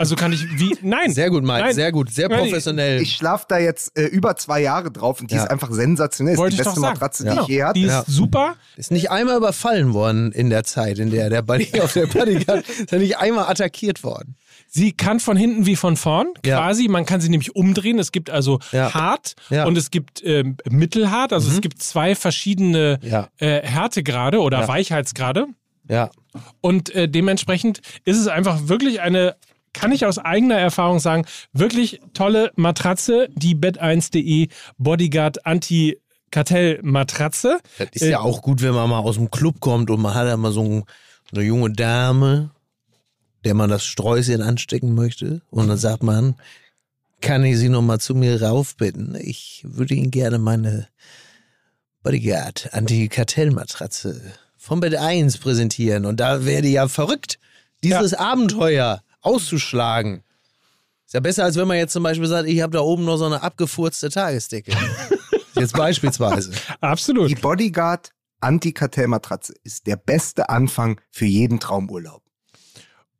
[0.00, 0.76] Also kann ich wie.
[0.82, 1.12] Nein.
[1.12, 1.74] Sehr gut, Mike, Nein.
[1.74, 3.02] sehr gut, sehr professionell.
[3.02, 5.42] Ich schlafe da jetzt äh, über zwei Jahre drauf und die Ja.
[5.44, 6.38] ist einfach sensationell.
[6.38, 6.94] Wollte ist ich die doch beste sagen.
[6.94, 7.44] Matratze, Genau.
[7.46, 7.74] die ich je hatte.
[7.74, 8.04] Die ist Ja.
[8.06, 8.56] super.
[8.76, 12.66] Ist nicht einmal überfallen worden in der Zeit, in der der Buddy auf der Bodyguard
[12.68, 14.36] ist er nicht einmal attackiert worden.
[14.68, 16.56] Sie kann von hinten wie von vorn, Ja.
[16.58, 16.88] quasi.
[16.88, 17.98] Man kann sie nämlich umdrehen.
[17.98, 18.94] Es gibt also Ja.
[18.94, 19.66] hart Ja.
[19.66, 21.32] und es gibt ähm, mittelhart.
[21.34, 23.28] Also es gibt zwei verschiedene Ja.
[23.38, 24.68] äh, Härtegrade oder Ja.
[24.68, 25.46] Weichheitsgrade.
[25.88, 26.10] Ja.
[26.60, 29.34] Und äh, dementsprechend ist es einfach wirklich eine,
[29.72, 34.48] kann ich aus eigener Erfahrung sagen, wirklich tolle Matratze, die Bett1.de
[34.78, 37.58] Bodyguard Anti-Kartell-Matratze.
[37.78, 40.14] Das ist Äh, ja auch gut, wenn man mal aus dem Club kommt und man
[40.14, 40.84] hat ja mal so ein,
[41.32, 42.50] eine junge Dame,
[43.44, 45.42] der man das Sträußchen anstecken möchte.
[45.50, 46.34] Und dann sagt man,
[47.20, 49.16] kann ich Sie noch mal zu mir raufbitten?
[49.20, 50.88] Ich würde Ihnen gerne meine
[52.02, 54.20] Bodyguard Anti-Kartell-Matratze
[54.56, 56.06] vom Bett 1 präsentieren.
[56.06, 57.38] Und da werde ja verrückt,
[57.82, 60.22] dieses Abenteuer auszuschlagen.
[61.06, 63.16] Ist ja besser, als wenn man jetzt zum Beispiel sagt, ich habe da oben noch
[63.16, 64.72] so eine abgefurzte Tagesdecke.
[65.54, 66.52] jetzt beispielsweise.
[66.80, 67.30] Absolut.
[67.30, 72.22] Die Bodyguard Anti-Kartell-Matratze ist der beste Anfang für jeden Traumurlaub.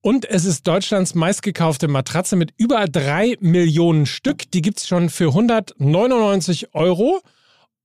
[0.02, 4.50] Und es ist Deutschlands meistgekaufte Matratze mit über drei Millionen Stück.
[4.50, 7.20] Die gibt es schon für 199 Euro.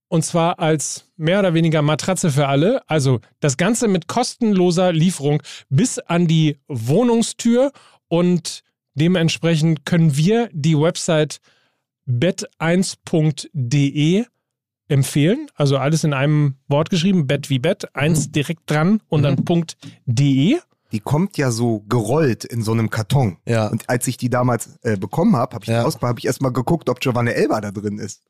[0.08, 2.80] Und zwar als mehr oder weniger Matratze für alle.
[2.88, 7.72] Also das Ganze mit kostenloser Lieferung bis an die Wohnungstür.
[8.08, 8.62] Und
[8.94, 11.40] dementsprechend können wir die Website
[12.08, 14.24] bet1.de
[14.88, 15.46] empfehlen.
[15.54, 17.26] Also alles in einem Wort geschrieben.
[17.26, 17.94] Bet wie Bet.
[17.96, 19.44] Eins direkt dran und dann
[20.06, 20.58] .de.
[20.92, 23.38] Die kommt ja so gerollt in so einem Karton.
[23.44, 23.66] Ja.
[23.66, 25.80] Und als ich die damals äh, bekommen habe, habe ich, Ja.
[25.80, 28.22] die ausgepackt, hab ich erstmal geguckt, ob Giovanni Elba da drin ist.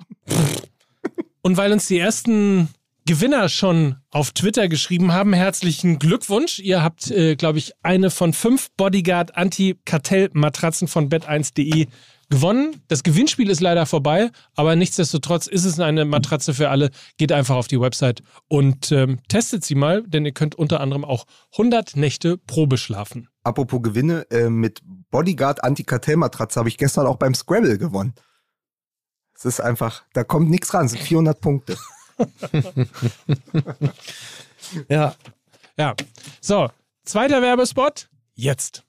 [1.43, 2.70] Und weil uns die ersten
[3.07, 6.59] Gewinner schon auf Twitter geschrieben haben, herzlichen Glückwunsch.
[6.59, 11.86] Ihr habt, äh, glaube ich, eine von fünf Bodyguard Anti-Kartell-Matratzen von bet1.de
[12.30, 12.82] gewonnen.
[12.88, 16.90] Das Gewinnspiel ist leider vorbei, aber nichtsdestotrotz ist es eine Matratze für alle.
[17.16, 21.04] Geht einfach auf die Website und ähm, testet sie mal, denn ihr könnt unter anderem
[21.04, 23.28] auch 100 Nächte Probe schlafen.
[23.44, 24.80] Apropos Gewinne, äh, mit
[25.12, 28.14] Bodyguard Anti-Kartell-Matratze habe ich gestern auch beim Scrabble gewonnen.
[29.36, 31.76] Es ist einfach, da kommt nichts ran, es sind 400 Punkte.
[34.88, 35.14] Ja.
[35.76, 35.94] Ja.
[36.40, 36.70] So,
[37.04, 38.08] zweiter Werbespot.
[38.34, 38.84] Jetzt.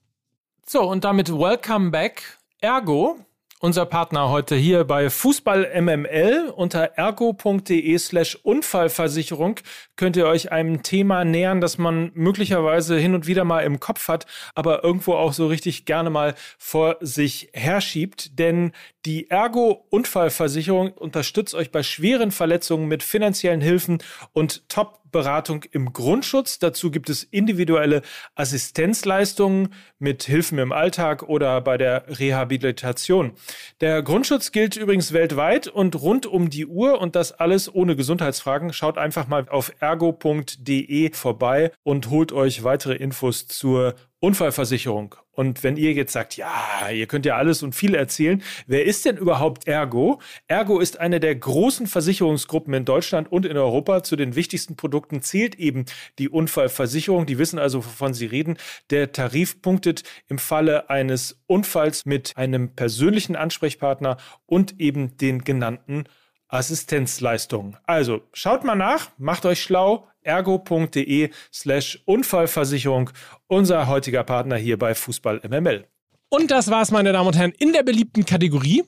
[0.66, 2.38] So, und damit welcome back.
[2.60, 3.18] Ergo,
[3.60, 6.52] unser Partner heute hier bei Fußball MML.
[6.54, 9.56] Unter ergo.de slash Unfallversicherung
[9.96, 14.08] könnt ihr euch einem Thema nähern, das man möglicherweise hin und wieder mal im Kopf
[14.08, 18.38] hat, aber irgendwo auch so richtig gerne mal vor sich herschiebt.
[18.38, 18.72] Denn
[19.04, 23.98] die Ergo-Unfallversicherung unterstützt euch bei schweren Verletzungen mit finanziellen Hilfen
[24.32, 24.68] und
[25.08, 26.58] Top-Beratung im Grundschutz.
[26.58, 28.02] Dazu gibt es individuelle
[28.34, 33.32] Assistenzleistungen mit Hilfen im Alltag oder bei der Rehabilitation.
[33.80, 38.72] Der Grundschutz gilt übrigens weltweit und rund um die Uhr und das alles ohne Gesundheitsfragen.
[38.72, 45.14] Schaut einfach mal auf ergo.de vorbei und holt euch weitere Infos zur Unfallversicherung.
[45.30, 49.04] Und wenn ihr jetzt sagt, ja, ihr könnt ja alles und viel erzählen, wer ist
[49.04, 50.20] denn überhaupt Ergo?
[50.48, 54.02] Ergo ist eine der großen Versicherungsgruppen in Deutschland und in Europa.
[54.02, 55.84] Zu den wichtigsten Produkten zählt eben
[56.18, 57.26] die Unfallversicherung.
[57.26, 58.56] Die wissen also, wovon sie reden.
[58.90, 64.16] Der Tarif punktet im Falle eines Unfalls mit einem persönlichen Ansprechpartner
[64.46, 66.04] und eben den genannten
[66.48, 67.76] Assistenzleistungen.
[67.84, 70.08] Also schaut mal nach, macht euch schlau.
[70.28, 73.10] ergo.de slash Unfallversicherung,
[73.46, 75.86] unser heutiger Partner hier bei Fußball MML.
[76.28, 78.84] Und das war's, meine Damen und Herren, in der beliebten Kategorie.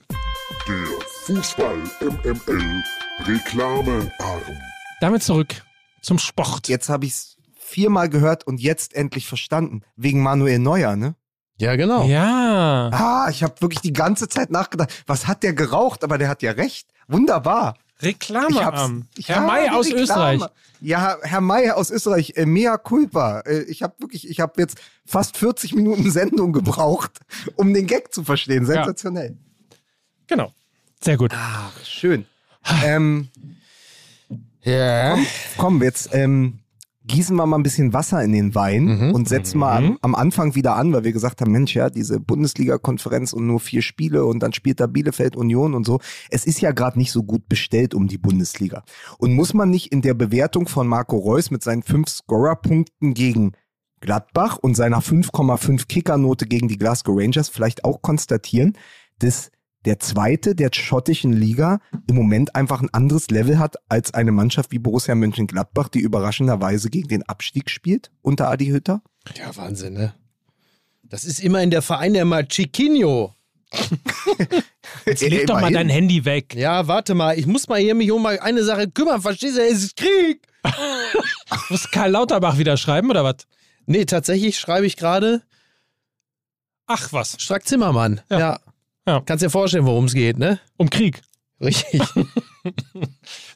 [0.68, 0.86] Der
[1.24, 2.84] Fußball MML
[3.26, 4.10] Reklamearm.
[5.00, 5.54] Damit zurück
[6.02, 6.68] zum Sport.
[6.68, 9.82] Jetzt habe ich es viermal gehört und jetzt endlich verstanden.
[9.96, 11.14] Wegen Manuel Neuer, ne?
[11.56, 12.04] Ja, genau.
[12.04, 12.90] Ja.
[12.92, 16.04] Ah, ich habe wirklich die ganze Zeit nachgedacht, was hat der geraucht?
[16.04, 16.88] Aber der hat ja recht.
[17.06, 17.76] Wunderbar.
[18.00, 19.06] Ich Reklamearm.
[19.24, 20.02] Herr Ja, May aus Reklame.
[20.02, 20.42] Österreich.
[20.80, 23.40] Ja, Herr May aus Österreich, äh, mea culpa.
[23.40, 27.12] Äh, ich habe wirklich, ich habe jetzt fast 40 Minuten Sendung gebraucht,
[27.56, 28.64] um den Gag zu verstehen.
[28.64, 29.36] Sensationell.
[30.26, 30.52] Genau.
[31.02, 31.32] Sehr gut.
[31.34, 32.24] Ach, schön.
[32.84, 33.28] ähm,
[34.62, 35.18] Ja.
[35.58, 36.60] komm, jetzt ähm,
[37.10, 39.14] gießen wir mal ein bisschen Wasser in den Wein Mhm.
[39.14, 42.20] und setzen mal am, am Anfang wieder an, weil wir gesagt haben, Mensch, ja, diese
[42.20, 46.00] Bundesliga-Konferenz und nur vier Spiele und dann spielt da Bielefeld Union und so.
[46.30, 48.82] Es ist ja gerade nicht so gut bestellt um die Bundesliga.
[49.18, 53.52] Und muss man nicht in der Bewertung von Marco Reus mit seinen fünf Scorer-Punkten gegen
[54.00, 58.76] Gladbach und seiner 5,5 Kickernote gegen die Glasgow Rangers vielleicht auch konstatieren,
[59.18, 59.50] dass
[59.84, 64.72] der zweite der schottischen Liga im Moment einfach ein anderes Level hat als eine Mannschaft
[64.72, 69.02] wie Borussia Mönchengladbach, die überraschenderweise gegen den Abstieg spielt unter Adi Hütter.
[69.36, 70.14] Ja, Wahnsinn, ne?
[71.02, 73.34] Das ist immerhin der Verein der Machiquinho.
[75.06, 76.54] Jetzt leg doch mal dein Handy weg.
[76.54, 79.62] Ja, warte mal, ich muss mal hier mich um eine Sache kümmern, verstehst du?
[79.62, 80.46] Es ist Krieg.
[81.70, 83.46] Muss Karl Lauterbach wieder schreiben oder was?
[83.86, 85.42] Nee, tatsächlich schreibe ich gerade
[86.92, 87.36] Ach was.
[87.38, 88.20] Strack Zimmermann.
[88.30, 88.38] Ja.
[88.38, 88.60] Ja.
[89.06, 89.20] Ja.
[89.24, 90.58] Kannst dir vorstellen, worum es geht, ne?
[90.76, 91.20] Um Krieg.
[91.60, 92.00] Richtig.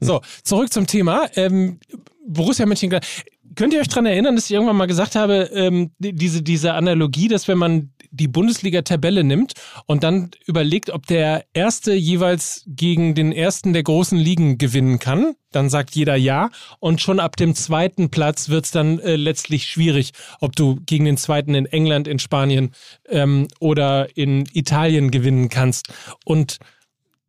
[0.00, 1.26] So, zurück zum Thema.
[1.36, 1.78] Ähm,
[2.26, 3.08] Borussia Mönchengladbach.
[3.54, 6.74] Könnt ihr euch daran erinnern, dass ich irgendwann mal gesagt habe, ähm, die- diese, diese
[6.74, 9.54] Analogie, dass wenn man die Bundesliga-Tabelle nimmt
[9.86, 15.34] und dann überlegt, ob der Erste jeweils gegen den Ersten der großen Ligen gewinnen kann,
[15.50, 16.50] dann sagt jeder ja.
[16.78, 21.04] Und schon ab dem zweiten Platz wird es dann äh, letztlich schwierig, ob du gegen
[21.04, 22.72] den Zweiten in England, in Spanien
[23.08, 25.92] ähm, oder in Italien gewinnen kannst.
[26.24, 26.58] Und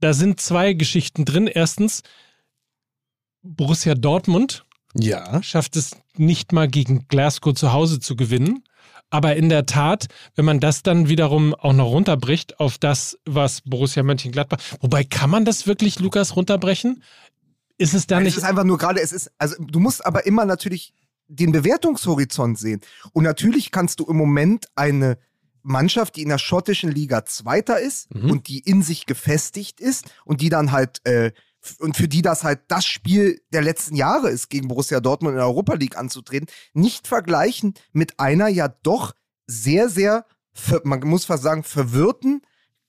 [0.01, 1.47] da sind zwei Geschichten drin.
[1.47, 2.03] Erstens,
[3.41, 5.41] Borussia Dortmund ja.
[5.41, 8.63] schafft es nicht mal gegen Glasgow zu Hause zu gewinnen.
[9.09, 13.61] Aber in der Tat, wenn man das dann wiederum auch noch runterbricht auf das, was
[13.61, 17.03] Borussia Mönchengladbach, wobei kann man das wirklich, Lukas, runterbrechen?
[17.77, 20.25] Ist es da Es nicht ist einfach nur gerade, es ist, also du musst aber
[20.25, 20.93] immer natürlich
[21.27, 22.81] den Bewertungshorizont sehen.
[23.13, 25.17] Und natürlich kannst du im Moment eine
[25.63, 28.29] Mannschaft, die in der schottischen Liga Zweiter ist Mhm.
[28.29, 31.31] und die in sich gefestigt ist und die dann halt, äh,
[31.80, 35.38] und für die das halt das Spiel der letzten Jahre ist, gegen Borussia Dortmund in
[35.38, 39.13] der Europa League anzutreten, nicht vergleichen mit einer ja doch
[39.47, 40.26] sehr, sehr,
[40.84, 42.41] man muss fast sagen, verwirrten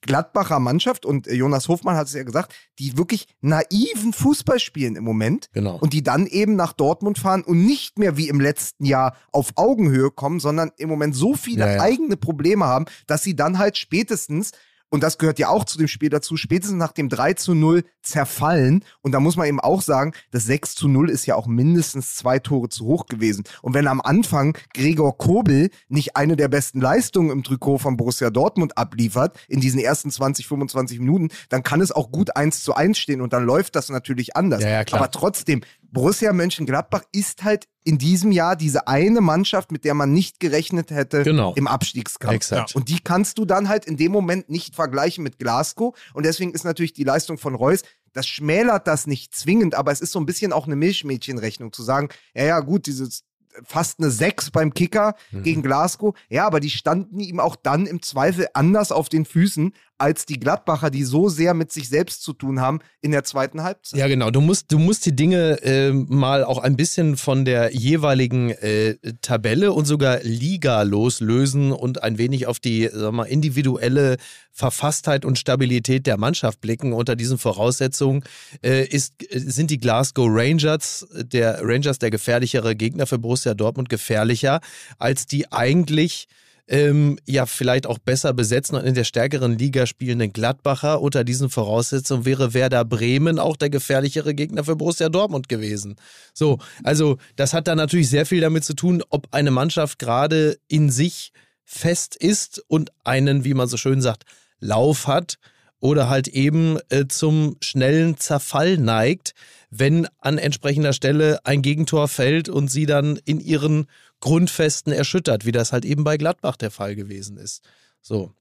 [0.03, 4.95] Gladbacher Mannschaft und äh, Jonas Hofmann hat es ja gesagt, die wirklich naiven Fußball spielen
[4.95, 5.79] im Moment Genau.
[5.79, 9.53] und die dann eben nach Dortmund fahren und nicht mehr wie im letzten Jahr auf
[9.57, 11.81] Augenhöhe kommen, sondern im Moment so viele Ja, ja.
[11.81, 14.53] eigene Probleme haben, dass sie dann halt spätestens
[14.89, 17.82] und das gehört ja auch zu dem Spiel dazu, spätestens nach dem 3 zu 0
[18.03, 18.84] zerfallen.
[19.03, 22.14] Und da muss man eben auch sagen, das 6 zu 0 ist ja auch mindestens
[22.14, 23.45] zwei Tore zu hoch gewesen.
[23.62, 28.30] Und wenn am Anfang Gregor Kobel nicht eine der besten Leistungen im Trikot von Borussia
[28.30, 32.74] Dortmund abliefert, in diesen ersten 20, 25 Minuten, dann kann es auch gut 1 zu
[32.74, 34.62] 1 stehen und dann läuft das natürlich anders.
[34.62, 34.84] Ja, ja.
[34.93, 35.62] Aber trotzdem,
[35.93, 40.91] Borussia Mönchengladbach ist halt in diesem Jahr diese eine Mannschaft, mit der man nicht gerechnet
[40.91, 41.53] hätte Genau.
[41.55, 42.34] im Abstiegskampf.
[42.34, 42.74] Exakt.
[42.74, 45.97] Und die kannst du dann halt in dem Moment nicht vergleichen mit Glasgow.
[46.12, 47.82] Und deswegen ist natürlich die Leistung von Reus,
[48.12, 51.82] das schmälert das nicht zwingend, aber es ist so ein bisschen auch eine Milchmädchenrechnung zu
[51.82, 53.22] sagen, ja, ja, gut, dieses
[53.64, 55.43] fast eine 6 beim Kicker Mhm.
[55.43, 56.14] gegen Glasgow.
[56.28, 60.38] Ja, aber die standen ihm auch dann im Zweifel anders auf den Füßen als die
[60.38, 63.99] Gladbacher, die so sehr mit sich selbst zu tun haben in der zweiten Halbzeit.
[63.99, 64.30] Ja, genau.
[64.30, 68.97] Du musst, du musst die Dinge äh, mal auch ein bisschen von der jeweiligen äh,
[69.22, 74.16] Tabelle und sogar Liga loslösen und ein wenig auf die sag mal, individuelle
[74.53, 76.92] Verfasstheit und Stabilität der Mannschaft blicken.
[76.92, 78.24] Unter diesen Voraussetzungen
[78.62, 84.61] äh, ist, sind die Glasgow Rangers, der Rangers der gefährlichere Gegner für Borussia Dortmund, gefährlicher
[84.99, 86.28] als die eigentlich
[86.68, 91.00] ähm, ja vielleicht auch besser besetzten und in der stärkeren Liga spielenden Gladbacher.
[91.00, 95.96] Unter diesen Voraussetzungen wäre Werder Bremen auch der gefährlichere Gegner für Borussia Dortmund gewesen.
[96.34, 100.58] So, also das hat dann natürlich sehr viel damit zu tun, ob eine Mannschaft gerade
[100.68, 101.32] in sich
[101.64, 104.24] fest ist und einen, wie man so schön sagt,
[104.58, 105.38] Lauf hat
[105.80, 109.34] oder halt eben äh, zum schnellen Zerfall neigt,
[109.70, 113.86] wenn an entsprechender Stelle ein Gegentor fällt und sie dann in ihren
[114.20, 117.62] Grundfesten erschüttert, wie das halt eben bei Gladbach der Fall gewesen ist.
[118.00, 118.32] So.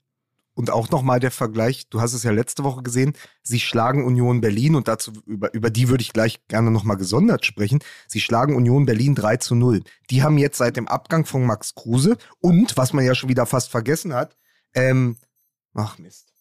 [0.54, 3.14] und auch nochmal der Vergleich, du hast es ja letzte Woche gesehen,
[3.44, 7.46] sie schlagen Union Berlin und dazu, über, über die würde ich gleich gerne nochmal gesondert
[7.46, 7.80] sprechen.
[8.08, 9.84] Sie schlagen Union Berlin 3 zu 0.
[10.10, 13.46] Die haben jetzt seit dem Abgang von Max Kruse und, was man ja schon wieder
[13.46, 14.38] fast vergessen hat,
[14.74, 15.18] ähm,
[15.74, 16.35] ach Mist.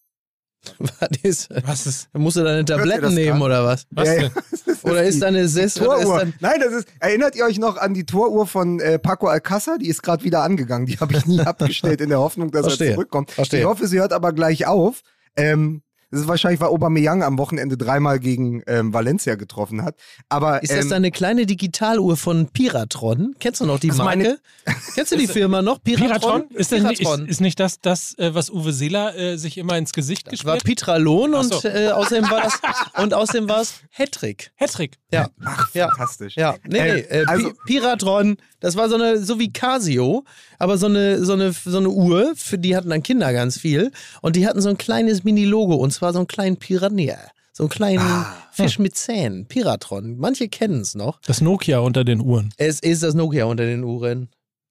[0.78, 1.48] Was ist?
[1.64, 2.08] Was ist?
[2.14, 3.46] Musst du deine Tabletten nehmen grad?
[3.46, 3.86] oder was?
[3.90, 4.30] Was Ja, ja.
[4.84, 6.18] Oder ist deine Sess oder ist Toruhr.
[6.18, 6.88] dann Nein, das ist.
[7.00, 9.78] Erinnert ihr euch noch an die Toruhr von äh, Paco Alcázar?
[9.78, 10.84] Die ist gerade wieder angegangen.
[10.86, 12.88] Die habe ich nie abgestellt in der Hoffnung, dass Verstehe.
[12.88, 13.30] er zurückkommt.
[13.30, 13.60] Verstehe.
[13.60, 15.00] Ich hoffe, sie hört aber gleich auf.
[15.36, 19.96] Ähm, das ist wahrscheinlich, weil Aubameyang am Wochenende dreimal gegen ähm, Valencia getroffen hat.
[20.28, 23.34] Aber Ist das ähm, deine kleine Digitaluhr von Piratron?
[23.40, 24.02] Kennst du noch die Marke?
[24.04, 24.38] meine-
[24.94, 25.82] Kennst du die Firma noch?
[25.82, 26.08] Piratron?
[26.08, 26.44] Piratron?
[26.50, 27.26] Ist, das nicht, ist, Piratron.
[27.26, 30.54] ist nicht das, das äh, was Uwe Seeler äh, sich immer ins Gesicht Das war
[30.54, 32.60] gespielt Pitralon Ach und, äh, außerdem war das,
[33.02, 34.52] und außerdem war es Hattrick.
[34.56, 34.98] Hattrick.
[35.12, 35.28] Ja.
[35.74, 35.88] ja.
[35.88, 36.36] fantastisch.
[36.36, 37.00] Ja, nee, Ähm, nee.
[37.00, 40.24] Äh, also- Pi Piratron, das war so eine, so wie Casio,
[40.58, 43.90] aber so eine, so eine, so eine Uhr, für die hatten dann Kinder ganz viel.
[44.22, 47.16] Und die hatten so ein kleines Mini-Logo und zwar so einen kleinen Piranha.
[47.52, 48.26] So einen kleinen Ah.
[48.52, 49.46] Fisch mit Zähnen.
[49.46, 50.16] Piratron.
[50.18, 51.20] Manche kennen es noch.
[51.22, 52.52] Das Nokia unter den Uhren.
[52.56, 54.28] Es ist das Nokia unter den Uhren.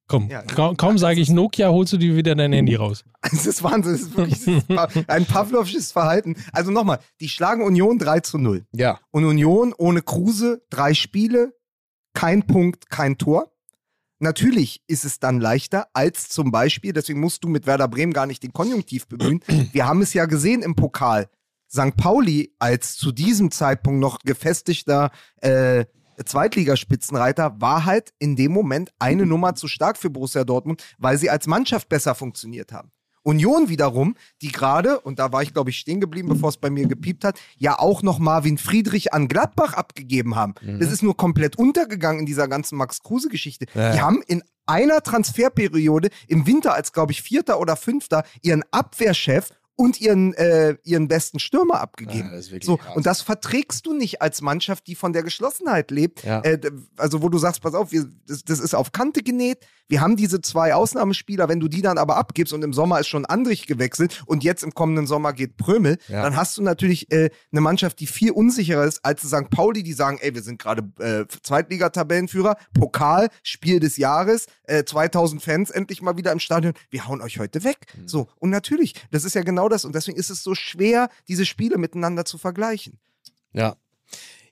[0.07, 0.41] Komm, Ja.
[0.41, 3.03] kaum, kaum sage ich Nokia, holst du dir wieder dein Handy raus.
[3.31, 3.93] Das ist Wahnsinn.
[3.93, 6.35] Das ist wirklich das ist ein Pavlovsches Verhalten.
[6.51, 8.65] Also nochmal, die schlagen Union 3 zu 0.
[8.73, 8.99] Ja.
[9.11, 11.53] Und Union ohne Kruse, drei Spiele,
[12.13, 13.52] kein Punkt, kein Tor.
[14.23, 18.25] Natürlich ist es dann leichter als zum Beispiel, deswegen musst du mit Werder Bremen gar
[18.25, 19.41] nicht den Konjunktiv bemühen.
[19.73, 21.27] Wir haben es ja gesehen im Pokal.
[21.69, 21.97] St.
[21.97, 25.11] Pauli als zu diesem Zeitpunkt noch gefestigter
[25.41, 25.85] äh,
[26.23, 31.29] Zweitligaspitzenreiter war halt in dem Moment eine Nummer zu stark für Borussia Dortmund, weil sie
[31.29, 32.91] als Mannschaft besser funktioniert haben.
[33.23, 36.69] Union wiederum, die gerade, und da war ich glaube ich stehen geblieben, bevor es bei
[36.69, 40.55] mir gepiept hat, ja auch noch Marvin Friedrich an Gladbach abgegeben haben.
[40.79, 43.65] Das ist nur komplett untergegangen in dieser ganzen Max-Kruse-Geschichte.
[43.73, 43.93] Ja.
[43.93, 49.49] Die haben in einer Transferperiode im Winter als glaube ich Vierter oder Fünfter ihren Abwehrchef
[49.75, 52.29] und ihren, äh, ihren besten Stürmer abgegeben.
[52.29, 52.95] Ja, das ist wirklich so, krass.
[52.95, 56.23] und das verträgst du nicht als Mannschaft, die von der Geschlossenheit lebt.
[56.23, 56.41] Ja.
[56.41, 56.59] Äh,
[56.97, 59.59] also wo du sagst, pass auf, wir, das, das ist auf Kante genäht.
[59.89, 63.07] Wir haben diese zwei Ausnahmespieler, wenn du die dann aber abgibst und im Sommer ist
[63.07, 66.23] schon Andrich gewechselt und jetzt im kommenden Sommer geht Prömel, Ja.
[66.23, 69.49] dann hast du natürlich äh, eine Mannschaft, die viel unsicherer ist als St.
[69.49, 71.25] Pauli, die sagen, ey, wir sind gerade äh,
[71.77, 77.21] Zweitliga-Tabellenführer, Pokal, Spiel des Jahres, äh, 2000 Fans endlich mal wieder im Stadion, wir hauen
[77.21, 77.77] euch heute weg.
[77.97, 78.07] Mhm.
[78.07, 81.45] So, und natürlich, das ist ja genau das und deswegen ist es so schwer, diese
[81.45, 82.99] Spiele miteinander zu vergleichen.
[83.53, 83.75] Ja.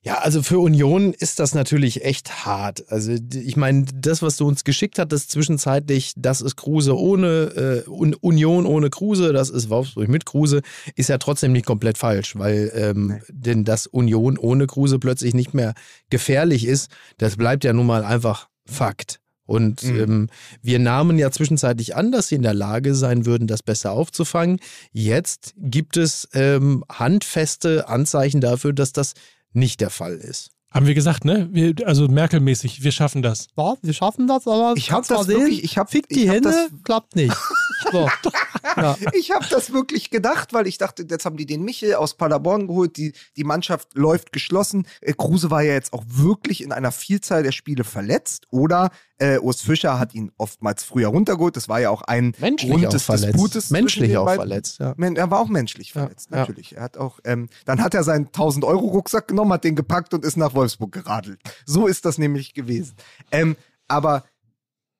[0.03, 2.91] Ja, also für Union ist das natürlich echt hart.
[2.91, 7.88] Also ich meine, das, was du uns geschickt hattest zwischenzeitlich, das ist Kruse ohne äh,
[7.88, 10.64] Un- Union ohne Kruse, das ist Wolfsburg mit Kruse,
[10.95, 13.20] ist ja trotzdem nicht komplett falsch, weil ähm, Nee.
[13.30, 15.76] denn dass Union ohne Kruse plötzlich nicht mehr
[16.09, 16.89] gefährlich ist,
[17.20, 19.21] das bleibt ja nun mal einfach Fakt.
[19.52, 19.99] Und Mhm.
[19.99, 20.30] ähm,
[20.62, 24.60] wir nahmen ja zwischenzeitlich an, dass sie in der Lage sein würden, das besser aufzufangen.
[24.93, 29.14] Jetzt gibt es ähm, handfeste Anzeichen dafür, dass das
[29.54, 30.52] nicht der Fall ist.
[30.74, 31.49] Haben wir gesagt, ne?
[31.52, 33.47] Wir, also Merkel-mäßig, wir schaffen das.
[33.58, 36.36] Ja, wir schaffen das, aber Ich hab das wirklich- ich hab- fick ich die hab
[36.36, 37.36] Hände, das- klappt nicht.
[37.92, 38.10] So.
[38.78, 38.98] ja.
[39.14, 42.68] Ich habe das wirklich gedacht, weil ich dachte, jetzt haben die den Michel aus Paderborn
[42.68, 44.88] geholt, die, die Mannschaft läuft geschlossen.
[45.02, 49.38] Äh, Kruse war ja jetzt auch wirklich in einer Vielzahl der Spiele verletzt oder äh,
[49.38, 51.56] Urs Fischer hat ihn oftmals früher runtergeholt.
[51.56, 53.36] Das war ja auch ein Menschlich Grund auch des verletzt.
[53.36, 54.96] Disputes Menschlich auch verletzt, ja.
[54.98, 56.38] Er war auch menschlich Ja, verletzt, ja.
[56.38, 56.76] natürlich.
[56.76, 60.38] Er hat auch, ähm, dann hat er seinen 1000-Euro-Rucksack genommen, hat den gepackt und ist
[60.38, 61.40] nach Wolfsburg geradelt.
[61.66, 62.96] So ist das nämlich gewesen.
[63.32, 63.56] Ähm,
[63.88, 64.24] aber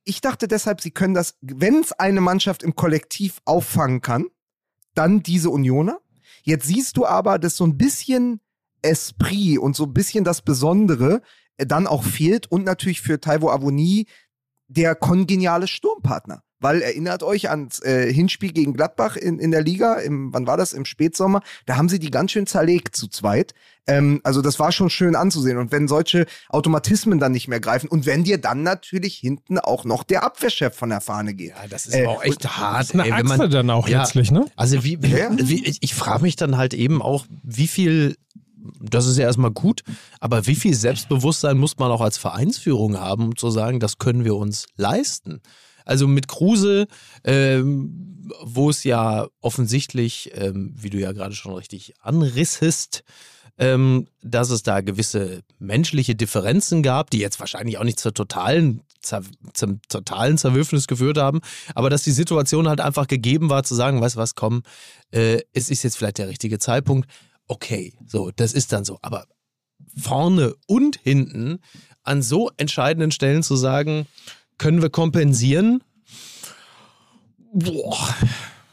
[0.04, 4.26] ich dachte deshalb, sie können das, wenn es eine Mannschaft im Kollektiv auffangen kann,
[4.94, 6.00] dann diese Unioner.
[6.44, 8.42] Jetzt siehst du aber, dass so ein bisschen
[8.82, 11.22] Esprit und so ein bisschen das Besondere
[11.58, 14.08] äh, dann auch fehlt und natürlich für Taiwo Avoni
[14.68, 16.44] der kongeniale Sturmpartner.
[16.62, 20.56] Weil erinnert euch ans äh, Hinspiel gegen Gladbach in, in der Liga, im, wann war
[20.58, 20.72] das?
[20.74, 21.42] Im Spätsommer.
[21.66, 23.54] Da haben sie die ganz schön zerlegt zu zweit.
[23.88, 25.58] Ähm, also das war schon schön anzusehen.
[25.58, 29.86] Und wenn solche Automatismen dann nicht mehr greifen und wenn dir dann natürlich hinten auch
[29.86, 31.50] noch der Abwehrchef von der Fahne geht.
[31.50, 32.94] Ja, das ist Äh, auch echt hart.
[32.94, 34.02] Eine ey, wenn man, dann auch Ja.
[34.04, 34.46] letztlich, ne?
[34.56, 38.16] Also wie, wie, wie ich, ich frage mich dann halt eben auch, wie viel,
[38.80, 39.82] das ist ja erstmal gut,
[40.20, 44.24] aber wie viel Selbstbewusstsein muss man auch als Vereinsführung haben, um zu sagen, das können
[44.26, 45.42] wir uns leisten?
[45.86, 46.88] Also mit Kruse,
[47.24, 53.04] ähm, wo es ja offensichtlich, ähm, wie du ja gerade schon richtig anrissest,
[53.58, 58.82] ähm, dass es da gewisse menschliche Differenzen gab, die jetzt wahrscheinlich auch nicht zur totalen,
[59.02, 59.22] zer,
[59.54, 61.42] zum totalen Zerwürfnis geführt haben,
[61.76, 64.64] aber dass die Situation halt einfach gegeben war, zu sagen, weißt du was, komm,
[65.12, 67.10] äh, es ist jetzt vielleicht der richtige Zeitpunkt.
[67.48, 68.98] Okay, so, das ist dann so.
[69.02, 69.28] Aber
[69.96, 71.60] vorne und hinten
[72.04, 74.08] an so entscheidenden Stellen zu sagen,
[74.62, 75.82] können wir kompensieren?
[77.52, 77.98] Boah.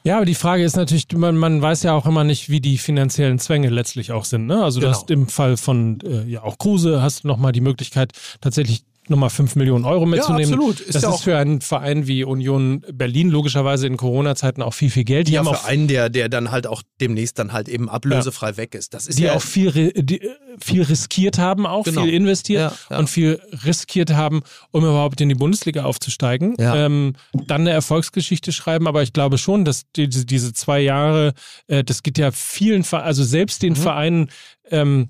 [0.04, 2.76] Ja, aber die Frage ist natürlich, man, man weiß ja auch immer nicht, wie die
[2.78, 4.46] finanziellen Zwänge letztlich auch sind.
[4.46, 4.62] Ne?
[4.62, 4.96] Also du Genau.
[4.98, 9.30] hast im Fall von äh, ja auch Kruse hast du nochmal die Möglichkeit, tatsächlich nochmal
[9.30, 10.54] 5 Millionen Euro mitzunehmen.
[10.54, 10.80] absolut.
[10.80, 14.90] Ist das ja ist für einen Verein wie Union Berlin logischerweise in Corona-Zeiten auch viel,
[14.90, 15.28] viel Geld.
[15.28, 17.88] Die ja, haben für auch einen, der, der dann halt auch demnächst dann halt eben
[17.88, 18.94] ablösefrei weg ist.
[18.94, 20.30] Das ist die ja auch viel, die, äh,
[20.62, 22.02] viel riskiert haben, auch Genau.
[22.02, 22.98] viel investiert Ja, ja.
[22.98, 26.54] und viel riskiert haben, um überhaupt in die Bundesliga aufzusteigen.
[26.58, 26.76] Ja.
[26.86, 27.14] Ähm,
[27.46, 31.32] dann eine Erfolgsgeschichte schreiben, aber ich glaube schon, dass diese, diese zwei Jahre,
[31.66, 33.66] äh, das geht ja vielen, also selbst Mhm.
[33.66, 34.30] den Vereinen,
[34.70, 35.08] ähm,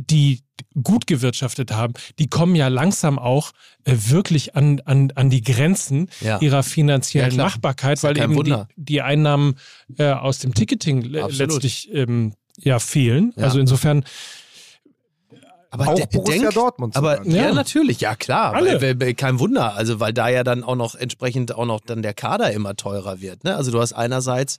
[0.00, 0.42] die
[0.82, 3.50] gut gewirtschaftet haben, die kommen ja langsam auch
[3.84, 6.38] äh, wirklich an, an, an die Grenzen Ja.
[6.40, 7.44] ihrer finanziellen Ja.
[7.44, 9.56] Machbarkeit, ja weil kein eben die, die Einnahmen
[9.98, 11.32] äh, aus dem Ticketing Absolut.
[11.38, 13.32] letztlich ähm, ja fehlen.
[13.36, 13.44] Ja.
[13.44, 14.04] Also insofern
[15.70, 17.48] aber Auch Borussia denk- Dortmund Aber ja.
[17.48, 17.52] Ja.
[17.52, 18.54] natürlich, ja klar.
[18.54, 22.14] Weil, kein Wunder, also weil da ja dann auch noch entsprechend auch noch dann der
[22.14, 23.44] Kader immer teurer wird.
[23.44, 23.54] Ne?
[23.54, 24.58] Also du hast einerseits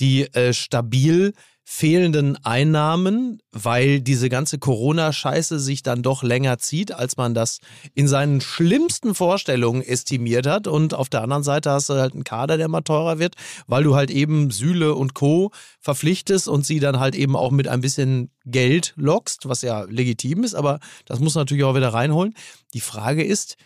[0.00, 1.32] die äh, stabil
[1.72, 7.60] fehlenden Einnahmen, weil diese ganze Corona-Scheiße sich dann doch länger zieht, als man das
[7.94, 10.66] in seinen schlimmsten Vorstellungen estimiert hat.
[10.66, 13.36] Und auf der anderen Seite hast du halt einen Kader, der immer teurer wird,
[13.68, 15.52] weil du halt eben Süle und Co.
[15.80, 20.42] verpflichtest und sie dann halt eben auch mit ein bisschen Geld lockst, was ja legitim
[20.42, 22.34] ist, aber das muss natürlich auch wieder reinholen.
[22.74, 23.56] Die Frage ist,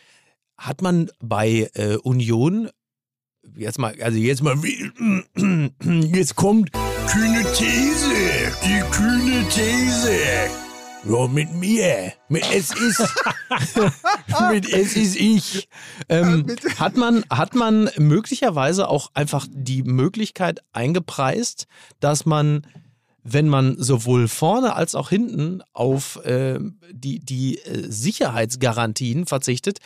[0.58, 2.68] hat man bei äh, Union
[3.56, 4.56] jetzt mal, also jetzt mal,
[6.12, 6.70] jetzt kommt
[7.06, 10.54] kühne These, die kühne These.
[11.06, 12.12] Ja, mit mir.
[12.28, 13.00] Mit es ist.
[14.50, 15.68] mit es ist ich.
[16.08, 16.46] Ähm,
[16.78, 21.66] hat, man, hat man möglicherweise auch einfach die Möglichkeit eingepreist,
[22.00, 22.66] dass man,
[23.22, 29.78] wenn man sowohl vorne als auch hinten auf ähm, die, die äh, Sicherheitsgarantien verzichtet,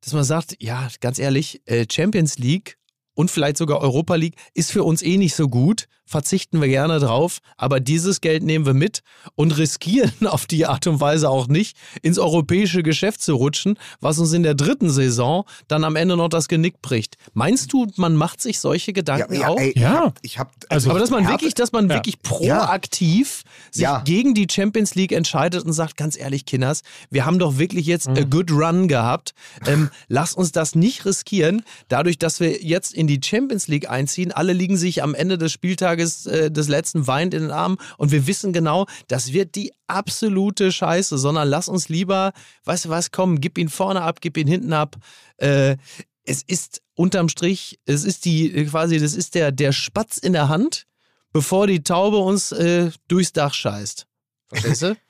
[0.00, 2.78] dass man sagt, ja, ganz ehrlich, äh, Champions League
[3.14, 6.98] und vielleicht sogar Europa League ist für uns eh nicht so gut, verzichten wir gerne
[6.98, 9.02] drauf, aber dieses Geld nehmen wir mit
[9.34, 14.18] und riskieren auf die Art und Weise auch nicht, ins europäische Geschäft zu rutschen, was
[14.18, 17.16] uns in der dritten Saison dann am Ende noch das Genick bricht.
[17.34, 19.58] Meinst du, man macht sich solche Gedanken auch?
[19.58, 20.12] ey, Ja.
[20.22, 21.96] Ich hab, ich hab, Also- aber dass man wirklich, dass man Ja.
[21.96, 24.00] wirklich proaktiv sich Ja.
[24.04, 28.08] gegen die Champions League entscheidet und sagt, ganz ehrlich, Kinders, wir haben doch wirklich jetzt
[28.08, 29.34] a good run gehabt.
[29.66, 34.32] Ähm, lass uns das nicht riskieren, dadurch, dass wir jetzt in die Champions League einziehen.
[34.32, 38.10] Alle liegen sich am Ende des Spieltages äh, des letzten weint in den Armen und
[38.10, 42.32] wir wissen genau, das wird die absolute Scheiße, sondern lass uns lieber,
[42.64, 44.96] weißt du was, komm, gib ihn vorne ab, gib ihn hinten ab.
[45.38, 45.76] Äh,
[46.24, 50.48] es ist unterm Strich, es ist die quasi, das ist der, der Spatz in der
[50.48, 50.86] Hand,
[51.32, 54.06] bevor die Taube uns äh, durchs Dach scheißt.
[54.48, 54.96] Verstehst du?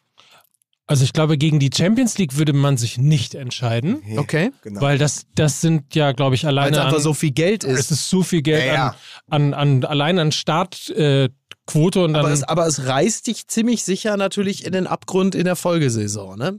[0.89, 4.51] Also ich glaube, gegen die Champions League würde man sich nicht entscheiden, Okay.
[4.63, 4.81] Genau.
[4.81, 7.63] weil das, das sind ja, glaube ich, Weil es alleine einfach an, so viel Geld
[7.63, 7.91] es ist.
[7.93, 8.97] ist so viel Geld Ja, ja.
[9.29, 11.29] An, an, an allein an Startquote äh,
[11.67, 15.35] Quote und dann Aber es, aber es reißt dich ziemlich sicher natürlich in den Abgrund
[15.35, 16.59] in der Folgesaison, ne?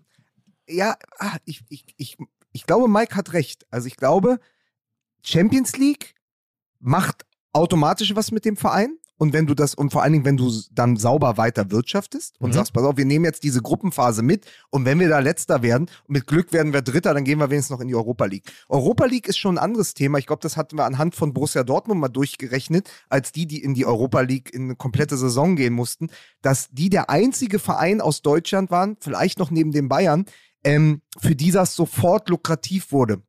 [0.70, 2.18] ja, ah, ich, ich, ich,
[2.52, 3.66] ich glaube, Mike hat recht.
[3.72, 4.40] Also ich glaube,
[5.24, 6.16] Champions League
[6.80, 8.98] macht automatisch was mit dem Verein.
[9.20, 12.50] Und wenn du das, und vor allen Dingen, wenn du dann sauber weiter wirtschaftest und
[12.50, 12.54] Mhm.
[12.54, 15.90] sagst, pass auf, wir nehmen jetzt diese Gruppenphase mit und wenn wir da letzter werden,
[16.08, 18.46] mit Glück werden wir Dritter, dann gehen wir wenigstens noch in die Europa League.
[18.70, 20.20] Europa League ist schon ein anderes Thema.
[20.20, 23.74] Ich glaube, das hatten wir anhand von Borussia Dortmund mal durchgerechnet, als die, die in
[23.74, 26.10] die Europa League in eine komplette Saison gehen mussten,
[26.42, 30.26] dass die der einzige Verein aus Deutschland waren, vielleicht noch neben den Bayern,
[30.64, 33.22] ähm, für die das sofort lukrativ wurde.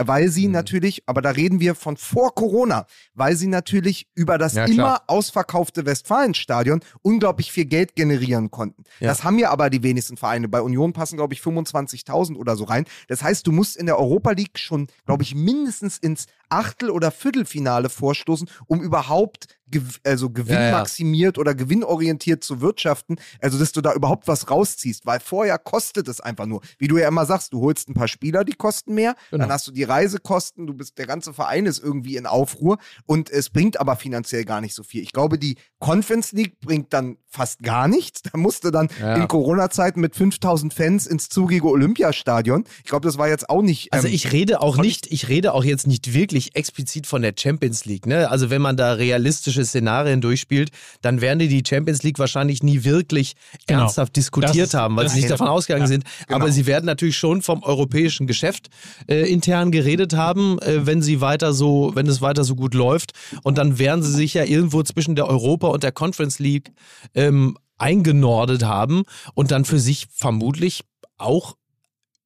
[0.00, 0.52] Weil sie Mhm.
[0.52, 5.02] natürlich, aber da reden wir von vor Corona, weil sie natürlich über das Ja, immer
[5.08, 8.84] ausverkaufte Westfalenstadion unglaublich viel Geld generieren konnten.
[9.00, 9.08] Ja.
[9.08, 10.48] Das haben ja aber die wenigsten Vereine.
[10.48, 12.84] Bei Union passen, glaube ich, 25.000 oder so rein.
[13.08, 17.10] Das heißt, du musst in der Europa League schon, glaube ich, mindestens ins Achtel- oder
[17.10, 23.16] Viertelfinale vorstoßen, um überhaupt gew also gewinnmaximiert oder gewinnorientiert zu wirtschaften.
[23.40, 26.62] Also, dass du da überhaupt was rausziehst, weil vorher kostet es einfach nur.
[26.78, 29.44] Wie du ja immer sagst, du holst ein paar Spieler, die kosten mehr, Genau.
[29.44, 33.28] dann hast du die Reisekosten, du bist, der ganze Verein ist irgendwie in Aufruhr und
[33.30, 35.02] es bringt aber finanziell gar nicht so viel.
[35.02, 38.22] Ich glaube, die Conference League bringt dann fast gar nichts.
[38.32, 39.14] Da musste dann Ja.
[39.16, 42.64] in Corona-Zeiten mit 5000 Fans ins zugige Olympiastadion.
[42.84, 43.92] Ich glaube, das war jetzt auch nicht.
[43.92, 47.34] Also ähm, ich rede auch nicht, ich rede auch jetzt nicht wirklich explizit von der
[47.38, 48.06] Champions League.
[48.06, 48.30] Ne?
[48.30, 50.70] Also wenn man da realistische Szenarien durchspielt,
[51.02, 53.34] dann werden die die Champions League wahrscheinlich nie wirklich
[53.66, 53.82] Genau.
[53.82, 56.04] ernsthaft diskutiert Das- haben, weil sie nicht davon ausgegangen Ja, sind.
[56.26, 56.36] genau.
[56.40, 58.68] Aber sie werden natürlich schon vom europäischen Geschäft
[59.08, 63.12] äh, intern geredet haben, äh, wenn sie weiter so, wenn es weiter so gut läuft.
[63.42, 66.70] Und dann werden sie sich ja irgendwo zwischen der Europa und der Conference League
[67.14, 69.02] ähm, eingenordet haben
[69.34, 70.84] und dann für sich vermutlich
[71.16, 71.56] auch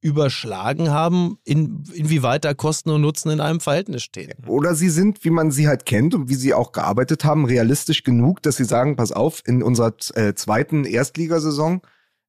[0.03, 4.35] überschlagen haben, in, inwieweit da Kosten und Nutzen in einem Verhältnis stehen.
[4.47, 8.03] Oder sie sind, wie man sie halt kennt und wie sie auch gearbeitet haben, realistisch
[8.03, 11.83] genug, dass sie sagen, pass auf, in unserer äh, zweiten Erstligasaison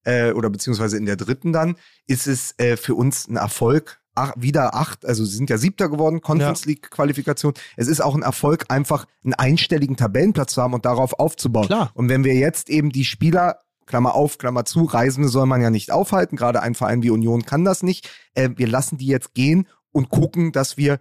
[0.03, 4.33] äh, oder beziehungsweise in der dritten dann, ist es äh, für uns ein Erfolg, ach,
[4.37, 7.53] wieder acht, also sie sind ja siebter geworden, Conference League Qualifikation.
[7.75, 11.65] Es ist auch ein Erfolg, einfach einen einstelligen Tabellenplatz zu haben und darauf aufzubauen.
[11.65, 11.89] Klar.
[11.95, 15.69] Und wenn wir jetzt eben die Spieler Klammer auf, Klammer zu, Reisende soll man ja
[15.69, 18.09] nicht aufhalten, gerade ein Verein wie Union kann das nicht.
[18.33, 20.99] Äh, wir lassen die jetzt gehen und gucken, dass wir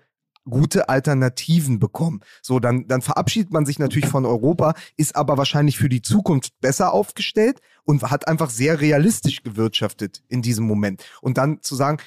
[0.49, 2.21] gute Alternativen bekommen.
[2.43, 6.61] So, dann, dann verabschiedet man sich natürlich von Europa, ist aber wahrscheinlich für die Zukunft
[6.61, 11.05] besser aufgestellt und hat einfach sehr realistisch gewirtschaftet in diesem Moment.
[11.21, 11.99] Und dann zu sagen,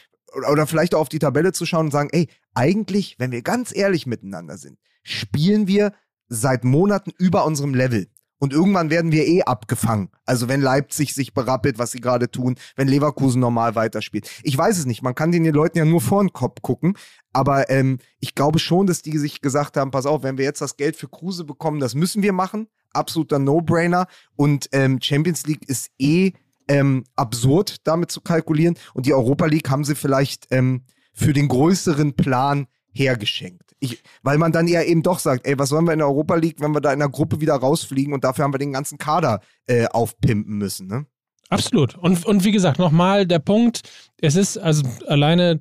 [0.49, 3.73] oder, vielleicht auch auf die Tabelle zu schauen und sagen, ey, eigentlich, wenn wir ganz
[3.73, 5.93] ehrlich miteinander sind, spielen wir
[6.27, 8.07] seit Monaten über unserem Level.
[8.45, 10.09] Und irgendwann werden wir eh abgefangen.
[10.23, 14.29] Also wenn Leipzig sich berappelt, was sie gerade tun, wenn Leverkusen normal weiterspielt.
[14.43, 15.01] Ich weiß es nicht.
[15.01, 16.95] Man kann den Leuten ja nur vor den Kopf gucken.
[17.33, 20.61] Aber ähm, ich glaube schon, dass die sich gesagt haben, pass auf, wenn wir jetzt
[20.61, 22.67] das Geld für Kruse bekommen, das müssen wir machen.
[22.93, 24.05] Absoluter No-Brainer.
[24.35, 26.33] Und ähm, Champions League ist eh
[26.67, 28.77] ähm, absurd, damit zu kalkulieren.
[28.93, 30.83] Und die Europa League haben sie vielleicht ähm,
[31.13, 33.64] für den größeren Plan hergeschenkt.
[33.79, 36.35] Ich, weil man dann ja eben doch sagt, ey, was sollen wir in der Europa
[36.35, 38.97] League, wenn wir da in der Gruppe wieder rausfliegen und dafür haben wir den ganzen
[38.97, 41.05] Kader äh, aufpimpen müssen, ne?
[41.49, 41.95] Absolut.
[41.97, 43.81] Und, und wie gesagt, nochmal der Punkt,
[44.19, 45.59] es ist also alleine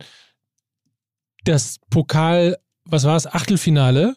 [1.44, 2.56] das Pokal,
[2.86, 4.16] was war es, Achtelfinale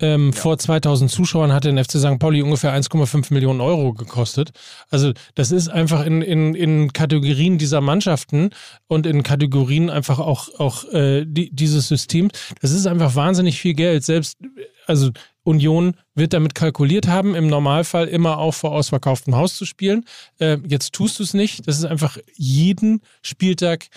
[0.00, 2.18] ähm, vor 2000 Zuschauern hatte den FC St.
[2.18, 4.50] Pauli ungefähr 1,5 Millionen Euro gekostet.
[4.90, 8.50] Also das ist einfach in, in, in Kategorien dieser Mannschaften
[8.86, 13.74] und in Kategorien einfach auch, auch äh, die, dieses Systems, das ist einfach wahnsinnig viel
[13.74, 14.04] Geld.
[14.04, 14.38] Selbst,
[14.86, 15.10] also
[15.42, 20.04] Union wird damit kalkuliert haben, im Normalfall immer auch vor ausverkauftem Haus zu spielen.
[20.38, 21.66] Äh, jetzt tust du es nicht.
[21.66, 23.88] Das ist einfach jeden Spieltag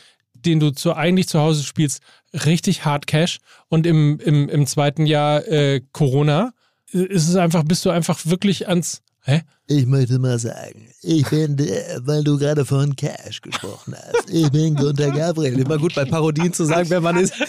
[0.45, 2.01] den du zu, eigentlich zu Hause spielst,
[2.33, 3.39] richtig hart Cash.
[3.69, 6.53] Und im, im, im zweiten Jahr äh, Corona
[6.93, 9.01] äh, ist es einfach, bist du einfach wirklich ans.
[9.23, 9.41] Hä?
[9.67, 14.29] Ich möchte mal sagen, ich bin der, weil du gerade von Cash gesprochen hast.
[14.29, 15.59] Ich bin Gunter Gabriel.
[15.59, 17.33] Immer gut bei Parodien zu sagen, wer man ist.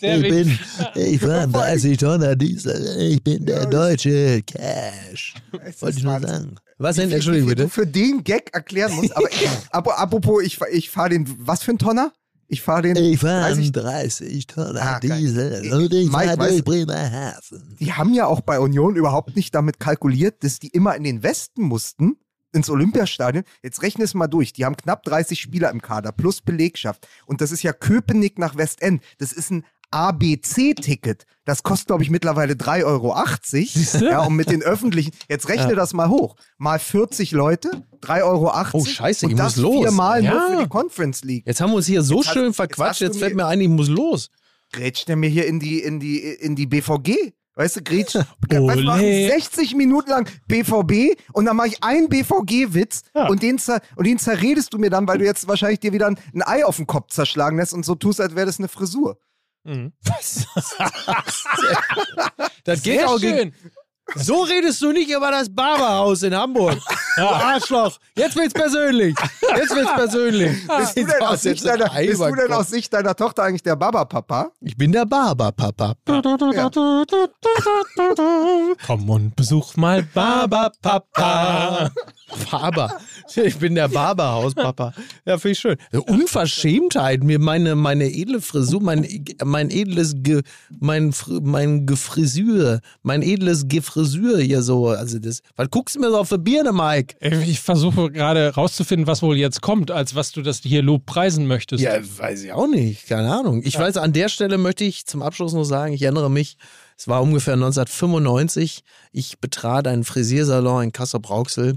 [0.00, 0.58] Ich bin,
[0.94, 2.96] ich fahre 30 Tonnen Diesel.
[3.00, 5.34] Ich bin der deutsche Cash.
[5.80, 6.56] Wollte ich nur sagen.
[6.78, 7.10] Was denn?
[7.10, 7.62] Entschuldigung bitte.
[7.64, 9.16] du für den Gag erklären musst.
[9.16, 12.12] Aber ich, ap- apropos, ich, fahr- ich fahre den, was für ein Tonner?
[12.52, 12.96] Ich fahre den.
[12.96, 14.98] Ich fahre 30 30 Tonnen Ah.
[14.98, 17.76] Diesel und ich fahre durch du- Bremerhaven.
[17.78, 21.22] Die haben ja auch bei Union überhaupt nicht damit kalkuliert, dass die immer in den
[21.22, 22.16] Westen mussten,
[22.52, 23.44] ins Olympiastadion.
[23.62, 24.52] Jetzt rechne es mal durch.
[24.52, 27.06] Die haben knapp 30 Spieler im Kader plus Belegschaft.
[27.24, 29.00] Und das ist ja Köpenick nach Westend.
[29.18, 31.24] Das ist ein ABC-Ticket.
[31.44, 33.14] Das kostet, glaube ich, mittlerweile 3,80 Euro.
[34.10, 36.36] Ja, und mit den öffentlichen, jetzt rechne das mal hoch.
[36.58, 37.70] Mal 40 Leute,
[38.02, 38.52] 3,80 Euro.
[38.72, 39.82] Oh, scheiße, und ich das muss los.
[39.82, 40.46] viermal nur Ja.
[40.56, 41.46] für die Conference League.
[41.46, 43.34] Jetzt haben wir uns hier so Jetzt hast- schön jetzt verquatscht, hast du jetzt fällt
[43.36, 44.30] mir- ein, ich muss los.
[44.72, 47.32] grätscht er mir hier in die, in die, in die BVG.
[47.56, 48.14] Weißt du, grätscht,
[48.48, 48.84] weißt du, Ole.
[48.84, 53.26] machen 60 Minuten lang BVB und dann mache ich einen BVG-Witz Ja.
[53.26, 53.58] und, den
[53.96, 56.64] und den zerredest du mir dann, weil du jetzt wahrscheinlich dir wieder ein, ein Ei
[56.64, 59.18] auf den Kopf zerschlagen lässt und so tust, als wäre das eine Frisur.
[62.64, 63.54] Das geht Sehr auch schön.
[64.16, 66.78] So redest du nicht über das Barberhaus in Hamburg.
[67.16, 67.96] Du Arschloch.
[68.16, 69.14] Jetzt wird's persönlich.
[69.56, 70.66] Jetzt wird's persönlich.
[70.66, 73.76] Bist du, denn aus Sicht deiner, bist du denn aus Sicht deiner Tochter eigentlich der
[73.76, 74.50] Baba-Papa?
[74.60, 75.94] Ich bin der Barberpapa.
[78.86, 81.90] Komm und besuch mal Barberpapa.
[82.50, 82.96] Barber.
[83.34, 84.92] Ich bin der Barberhauspapa.
[85.24, 85.76] Ja, finde ich schön.
[85.92, 89.06] Unverschämtheit, mir meine, meine edle Frisur, mein,
[89.44, 90.42] mein edles, Ge,
[90.78, 94.88] mein, mein Gefrisür, mein edles Gefrisür hier so.
[94.88, 97.16] Also das, was guckst du mir so auf die Birne, Mike?
[97.46, 101.46] Ich versuche gerade rauszufinden, was wohl jetzt kommt, als was du das hier Lob preisen
[101.46, 101.82] möchtest.
[101.82, 103.06] Ja, weiß ich auch nicht.
[103.06, 103.62] Keine Ahnung.
[103.64, 106.56] Ich weiß, an der Stelle möchte ich zum Abschluss noch sagen, ich erinnere mich,
[106.96, 108.82] es war ungefähr 1995.
[109.12, 111.76] Ich betrat einen Frisiersalon in Kassel-Brauxel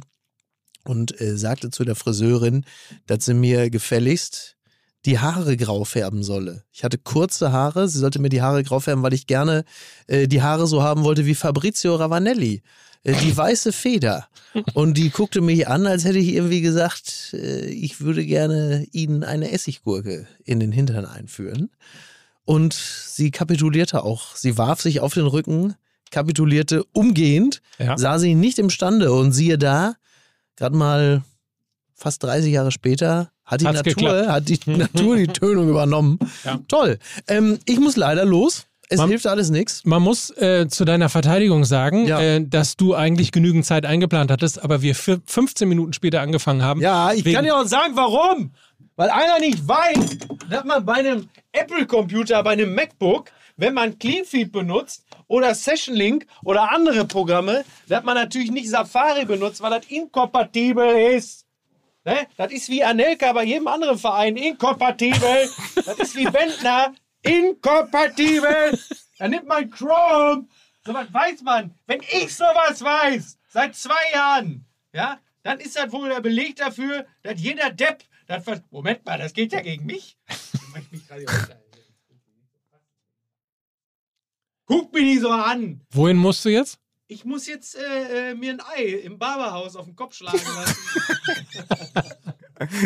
[0.83, 2.65] und äh, sagte zu der Friseurin,
[3.07, 4.55] dass sie mir gefälligst
[5.05, 6.63] die Haare grau färben solle.
[6.71, 9.65] Ich hatte kurze Haare, sie sollte mir die Haare grau färben, weil ich gerne
[10.07, 12.61] äh, die Haare so haben wollte wie Fabrizio Ravanelli.
[13.03, 14.27] Äh, die weiße Feder.
[14.73, 19.25] Und die guckte mich an, als hätte ich irgendwie gesagt, äh, ich würde gerne Ihnen
[19.25, 21.69] eine Essiggurke in den Hintern einführen.
[22.45, 24.35] Und sie kapitulierte auch.
[24.37, 25.75] Sie warf sich auf den Rücken,
[26.11, 27.97] kapitulierte umgehend, Ja.
[27.97, 29.11] sah sie nicht imstande.
[29.11, 29.95] Und siehe da,
[30.57, 31.23] gerade mal
[31.95, 34.27] fast 30 Jahre später, hat die, Hat's Natur, geklappt.
[34.29, 36.19] hat die Natur die Tönung übernommen.
[36.43, 36.59] Ja.
[36.67, 36.99] Toll.
[37.27, 38.65] Ähm, ich muss leider los.
[38.89, 39.85] Es Man- hilft alles nichts.
[39.85, 42.19] Man muss äh, zu deiner Verteidigung sagen, Ja.
[42.21, 46.61] äh, dass du eigentlich genügend Zeit eingeplant hattest, aber wir für 15 Minuten später angefangen
[46.61, 46.81] haben.
[46.81, 48.51] Ja, ich kann ja auch sagen, warum.
[48.95, 50.17] weil einer nicht weiß,
[50.49, 56.25] dass man bei einem Apple-Computer, bei einem MacBook, wenn man CleanFeed benutzt oder Session Link
[56.43, 61.45] oder andere Programme, dass man natürlich nicht Safari benutzt, weil das inkompatibel ist.
[62.05, 62.27] Ne?
[62.37, 64.35] Das ist wie Anelka bei jedem anderen Verein.
[64.35, 65.49] Inkompatibel.
[65.75, 66.93] das ist wie Bentner.
[67.21, 68.77] Inkompatibel.
[69.17, 70.47] Dann nimmt man Chrome.
[70.85, 71.73] So was weiß man.
[71.87, 77.05] Wenn ich sowas weiß, seit zwei Jahren, ja, dann ist das wohl der Beleg dafür,
[77.21, 80.17] dass jeder Depp das Moment mal, das geht ja gegen mich.
[80.27, 81.25] Ich mich gerade
[84.65, 85.81] Guck mich nicht so an.
[85.91, 86.79] Wohin musst du jetzt?
[87.07, 90.77] Ich muss jetzt äh, äh, mir ein Ei im Barberhaus auf den Kopf schlagen lassen.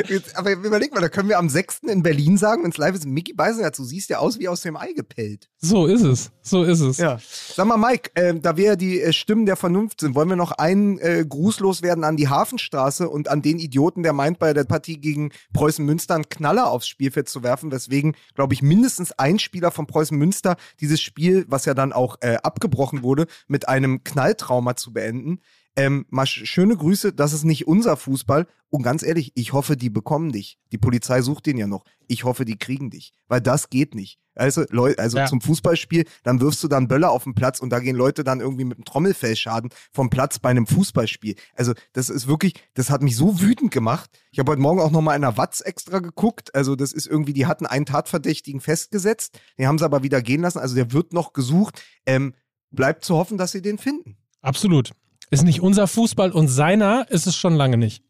[0.07, 1.79] Jetzt, aber überleg mal, da können wir am 6.
[1.87, 4.61] in Berlin sagen, wenn es live ist, Mickey Beisenherz, du siehst ja aus wie aus
[4.61, 5.49] dem Ei gepellt.
[5.57, 6.31] So ist es.
[6.41, 6.97] So ist es.
[6.97, 7.19] Ja.
[7.19, 10.35] Sag mal, Mike, äh, da wir ja die äh, Stimmen der Vernunft sind, wollen wir
[10.35, 14.53] noch einen äh, Gruß loswerden an die Hafenstraße und an den Idioten, der meint, bei
[14.53, 19.11] der Partie gegen Preußen Münster einen Knaller aufs Spielfeld zu werfen, weswegen, glaube ich, mindestens
[19.13, 23.67] ein Spieler von Preußen Münster dieses Spiel, was ja dann auch äh, abgebrochen wurde, mit
[23.67, 25.39] einem Knalltrauma zu beenden.
[25.77, 28.47] Ähm, mal sch schöne Grüße, das ist nicht unser Fußball.
[28.69, 30.59] Und ganz ehrlich, ich hoffe, die bekommen dich.
[30.71, 31.85] Die Polizei sucht den ja noch.
[32.07, 33.13] Ich hoffe, die kriegen dich.
[33.27, 34.19] Weil das geht nicht.
[34.35, 35.25] Also, Leute, also Ja.
[35.27, 38.39] zum Fußballspiel, dann wirfst du dann Böller auf den Platz und da gehen Leute dann
[38.39, 41.35] irgendwie mit einem Trommelfellschaden vom Platz bei einem Fußballspiel.
[41.55, 44.09] Also, das ist wirklich, das hat mich so wütend gemacht.
[44.31, 46.53] Ich habe heute Morgen auch nochmal in der Watz extra geguckt.
[46.55, 50.41] Also, das ist irgendwie, die hatten einen Tatverdächtigen festgesetzt, den haben sie aber wieder gehen
[50.41, 50.59] lassen.
[50.59, 51.83] Also, der wird noch gesucht.
[52.05, 52.33] Ähm,
[52.71, 54.17] bleibt zu hoffen, dass sie den finden.
[54.41, 54.91] Absolut.
[55.29, 58.03] Ist nicht unser Fußball und seiner ist es schon lange nicht.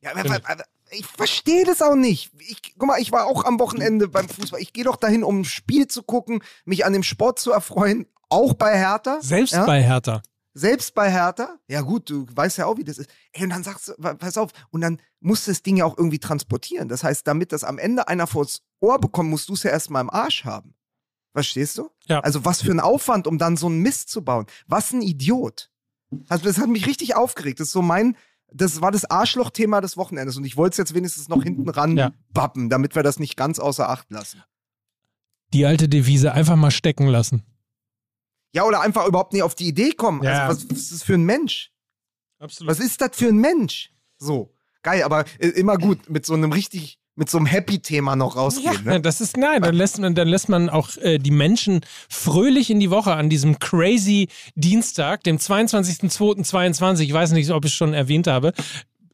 [0.00, 2.30] Ja, aber, aber, aber ich verstehe das auch nicht.
[2.38, 4.60] Ich, guck mal, ich war auch am Wochenende beim Fußball.
[4.60, 8.06] Ich gehe doch dahin, um ein Spiel zu gucken, mich an dem Sport zu erfreuen.
[8.30, 9.18] Auch bei Hertha.
[9.20, 9.64] Selbst ja?
[9.64, 10.22] bei Hertha.
[10.54, 11.58] Selbst bei Hertha.
[11.66, 13.10] Ja gut, du weißt ja auch, wie das ist.
[13.32, 15.96] Ey, und dann sagst du, pass auf, und dann musst du das Ding ja auch
[15.96, 16.88] irgendwie transportieren.
[16.88, 20.02] Das heißt, damit das am Ende einer vors Ohr bekommt, musst du es ja erstmal
[20.02, 20.74] im Arsch haben.
[21.32, 21.90] Verstehst du?
[22.06, 22.20] Ja.
[22.20, 24.46] Also was für ein Aufwand, um dann so einen Mist zu bauen.
[24.66, 25.70] Was ein Idiot.
[26.28, 27.60] Also das hat mich richtig aufgeregt.
[27.60, 28.16] Das ist so mein,
[28.50, 31.96] das war das Arschloch-Thema des Wochenendes und ich wollte es jetzt wenigstens noch hinten ran
[31.96, 32.12] Ja.
[32.30, 34.42] bappen, damit wir das nicht ganz außer Acht lassen.
[35.52, 37.42] Die alte Devise einfach mal stecken lassen.
[38.54, 40.22] Ja, oder einfach überhaupt nicht auf die Idee kommen.
[40.22, 40.46] Ja.
[40.46, 41.72] Also was, was ist das für ein Mensch?
[42.38, 42.70] Absolut.
[42.70, 43.92] Was ist das für ein Mensch?
[44.18, 48.36] So, geil, aber äh, immer gut mit so einem richtig, mit so einem Happy-Thema noch
[48.36, 48.72] rausgehen.
[48.84, 49.00] Ja, Ne?
[49.00, 52.78] das ist nein, dann lässt man, dann lässt man auch äh, die Menschen fröhlich in
[52.78, 57.00] die Woche an diesem crazy Dienstag, dem 22.02.22.
[57.00, 58.52] Ich weiß nicht, ob ich es schon erwähnt habe.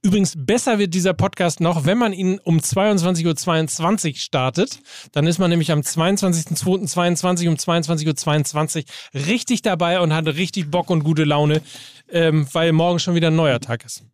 [0.03, 4.81] Übrigens, besser wird dieser Podcast noch, wenn man ihn um 22.22 Uhr startet.
[5.13, 8.85] Dann ist man nämlich am 22.02.22 um 22.22
[9.15, 11.63] Uhr richtig dabei und hat richtig Bock und gute Laune,
[12.11, 14.05] ähm, weil morgen schon wieder ein neuer Tag ist.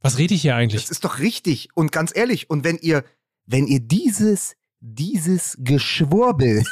[0.00, 0.80] Was rede ich hier eigentlich?
[0.82, 1.68] Das ist doch richtig.
[1.74, 3.04] Und ganz ehrlich, und wenn ihr,
[3.48, 6.62] wenn ihr dieses, dieses Geschwurbel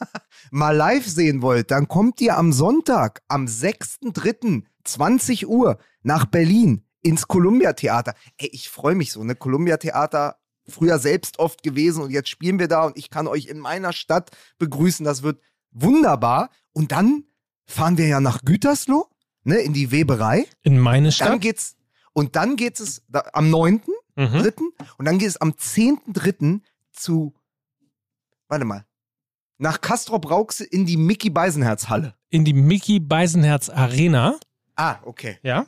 [0.50, 6.84] mal live sehen wollt, dann kommt ihr am Sonntag, am 6.3., 20 Uhr nach Berlin
[7.00, 8.14] ins Columbia Theater.
[8.36, 9.34] Ey, ich freue mich so, ne?
[9.34, 10.36] Columbia Theater,
[10.68, 13.92] früher selbst oft gewesen und jetzt spielen wir da und ich kann euch in meiner
[13.92, 15.04] Stadt begrüßen.
[15.04, 16.50] Das wird wunderbar.
[16.72, 17.24] Und dann
[17.66, 19.08] fahren wir ja nach Gütersloh,
[19.44, 19.58] ne?
[19.58, 20.46] In die Weberei.
[20.62, 21.40] In meine Dann Stadt?
[21.40, 21.76] geht's,
[22.12, 23.82] und dann geht es da, am 9.
[24.16, 24.38] Mhm.
[24.38, 26.60] dritten und dann geht es am 10.3.
[26.92, 27.34] zu,
[28.48, 28.86] warte mal,
[29.58, 32.14] nach Castrop Rauxel in die Mickey Beisenherz Halle.
[32.30, 34.36] In die Mickey Beisenherz Arena.
[34.76, 35.38] Ah, okay.
[35.42, 35.66] Ja.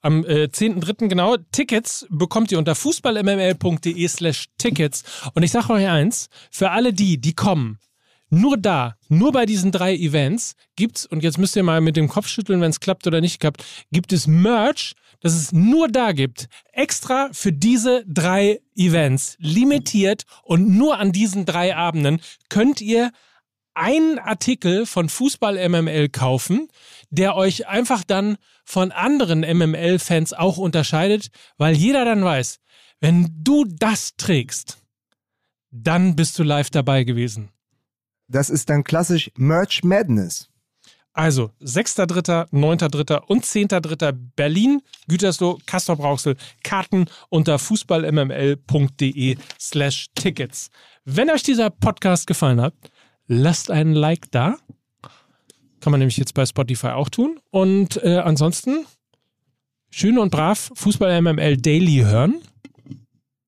[0.00, 1.08] Am äh, 10.3.
[1.08, 1.36] genau.
[1.50, 5.02] Tickets bekommt ihr unter fußballmml.de slash Tickets.
[5.34, 7.78] Und ich sage euch eins, für alle die, die kommen,
[8.28, 12.08] nur da, nur bei diesen drei Events gibt's, und jetzt müsst ihr mal mit dem
[12.08, 16.12] Kopf schütteln, wenn es klappt oder nicht klappt, gibt es Merch, das es nur da
[16.12, 23.12] gibt, extra für diese drei Events, limitiert und nur an diesen drei Abenden könnt ihr
[23.74, 26.68] einen Artikel von Fußball MML kaufen,
[27.10, 32.58] der euch einfach dann von anderen MML-Fans auch unterscheidet, weil jeder dann weiß,
[33.00, 34.78] wenn du das trägst,
[35.70, 37.50] dann bist du live dabei gewesen.
[38.28, 40.48] Das ist dann klassisch Merch Madness.
[41.16, 43.22] Also 6.3., 9.3.
[43.22, 44.14] und 10.3.
[44.36, 50.68] Berlin, Gütersloh, Castrop Rauxel, Karten unter fußballmml.de slash Tickets.
[51.06, 52.74] Wenn euch dieser Podcast gefallen hat,
[53.28, 54.56] lasst einen Like da.
[55.80, 57.40] Kann man nämlich jetzt bei Spotify auch tun.
[57.50, 58.84] Und äh, ansonsten
[59.88, 62.42] schön und brav Fußball MML Daily hören.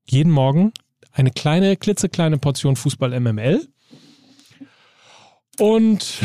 [0.06, 0.72] Jeden Morgen
[1.12, 3.68] eine kleine, klitzekleine Portion Fußball MML.
[5.58, 6.22] Und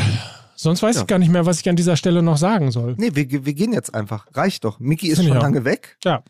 [0.56, 1.02] sonst weiß Ja.
[1.02, 2.94] ich gar nicht mehr, was ich an dieser Stelle noch sagen soll.
[2.98, 4.26] Nee, wir, wir gehen jetzt einfach.
[4.32, 4.78] Reicht doch.
[4.80, 5.96] Mickey ist Finde schon lange weg.
[6.04, 6.22] Ja.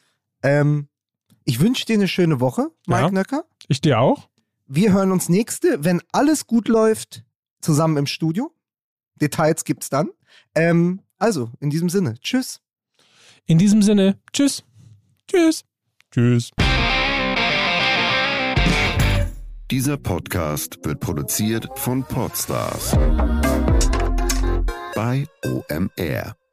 [0.43, 0.89] Ähm,
[1.45, 3.11] Ich wünsche dir eine schöne Woche, Mike Ja.
[3.11, 3.45] Nöcker.
[3.69, 4.29] Ich dir auch.
[4.67, 7.23] Wir hören uns nächste, wenn alles gut läuft,
[7.61, 8.51] zusammen im Studio.
[9.21, 10.09] Details gibt's dann.
[10.55, 12.61] Ähm, also, in diesem Sinne, tschüss.
[13.47, 14.65] In diesem Sinne, tschüss.
[15.31, 15.65] Tschüss.
[16.11, 16.51] Tschüss.
[19.71, 22.97] Dieser Podcast wird produziert von Podstars
[25.45, 26.44] OMR.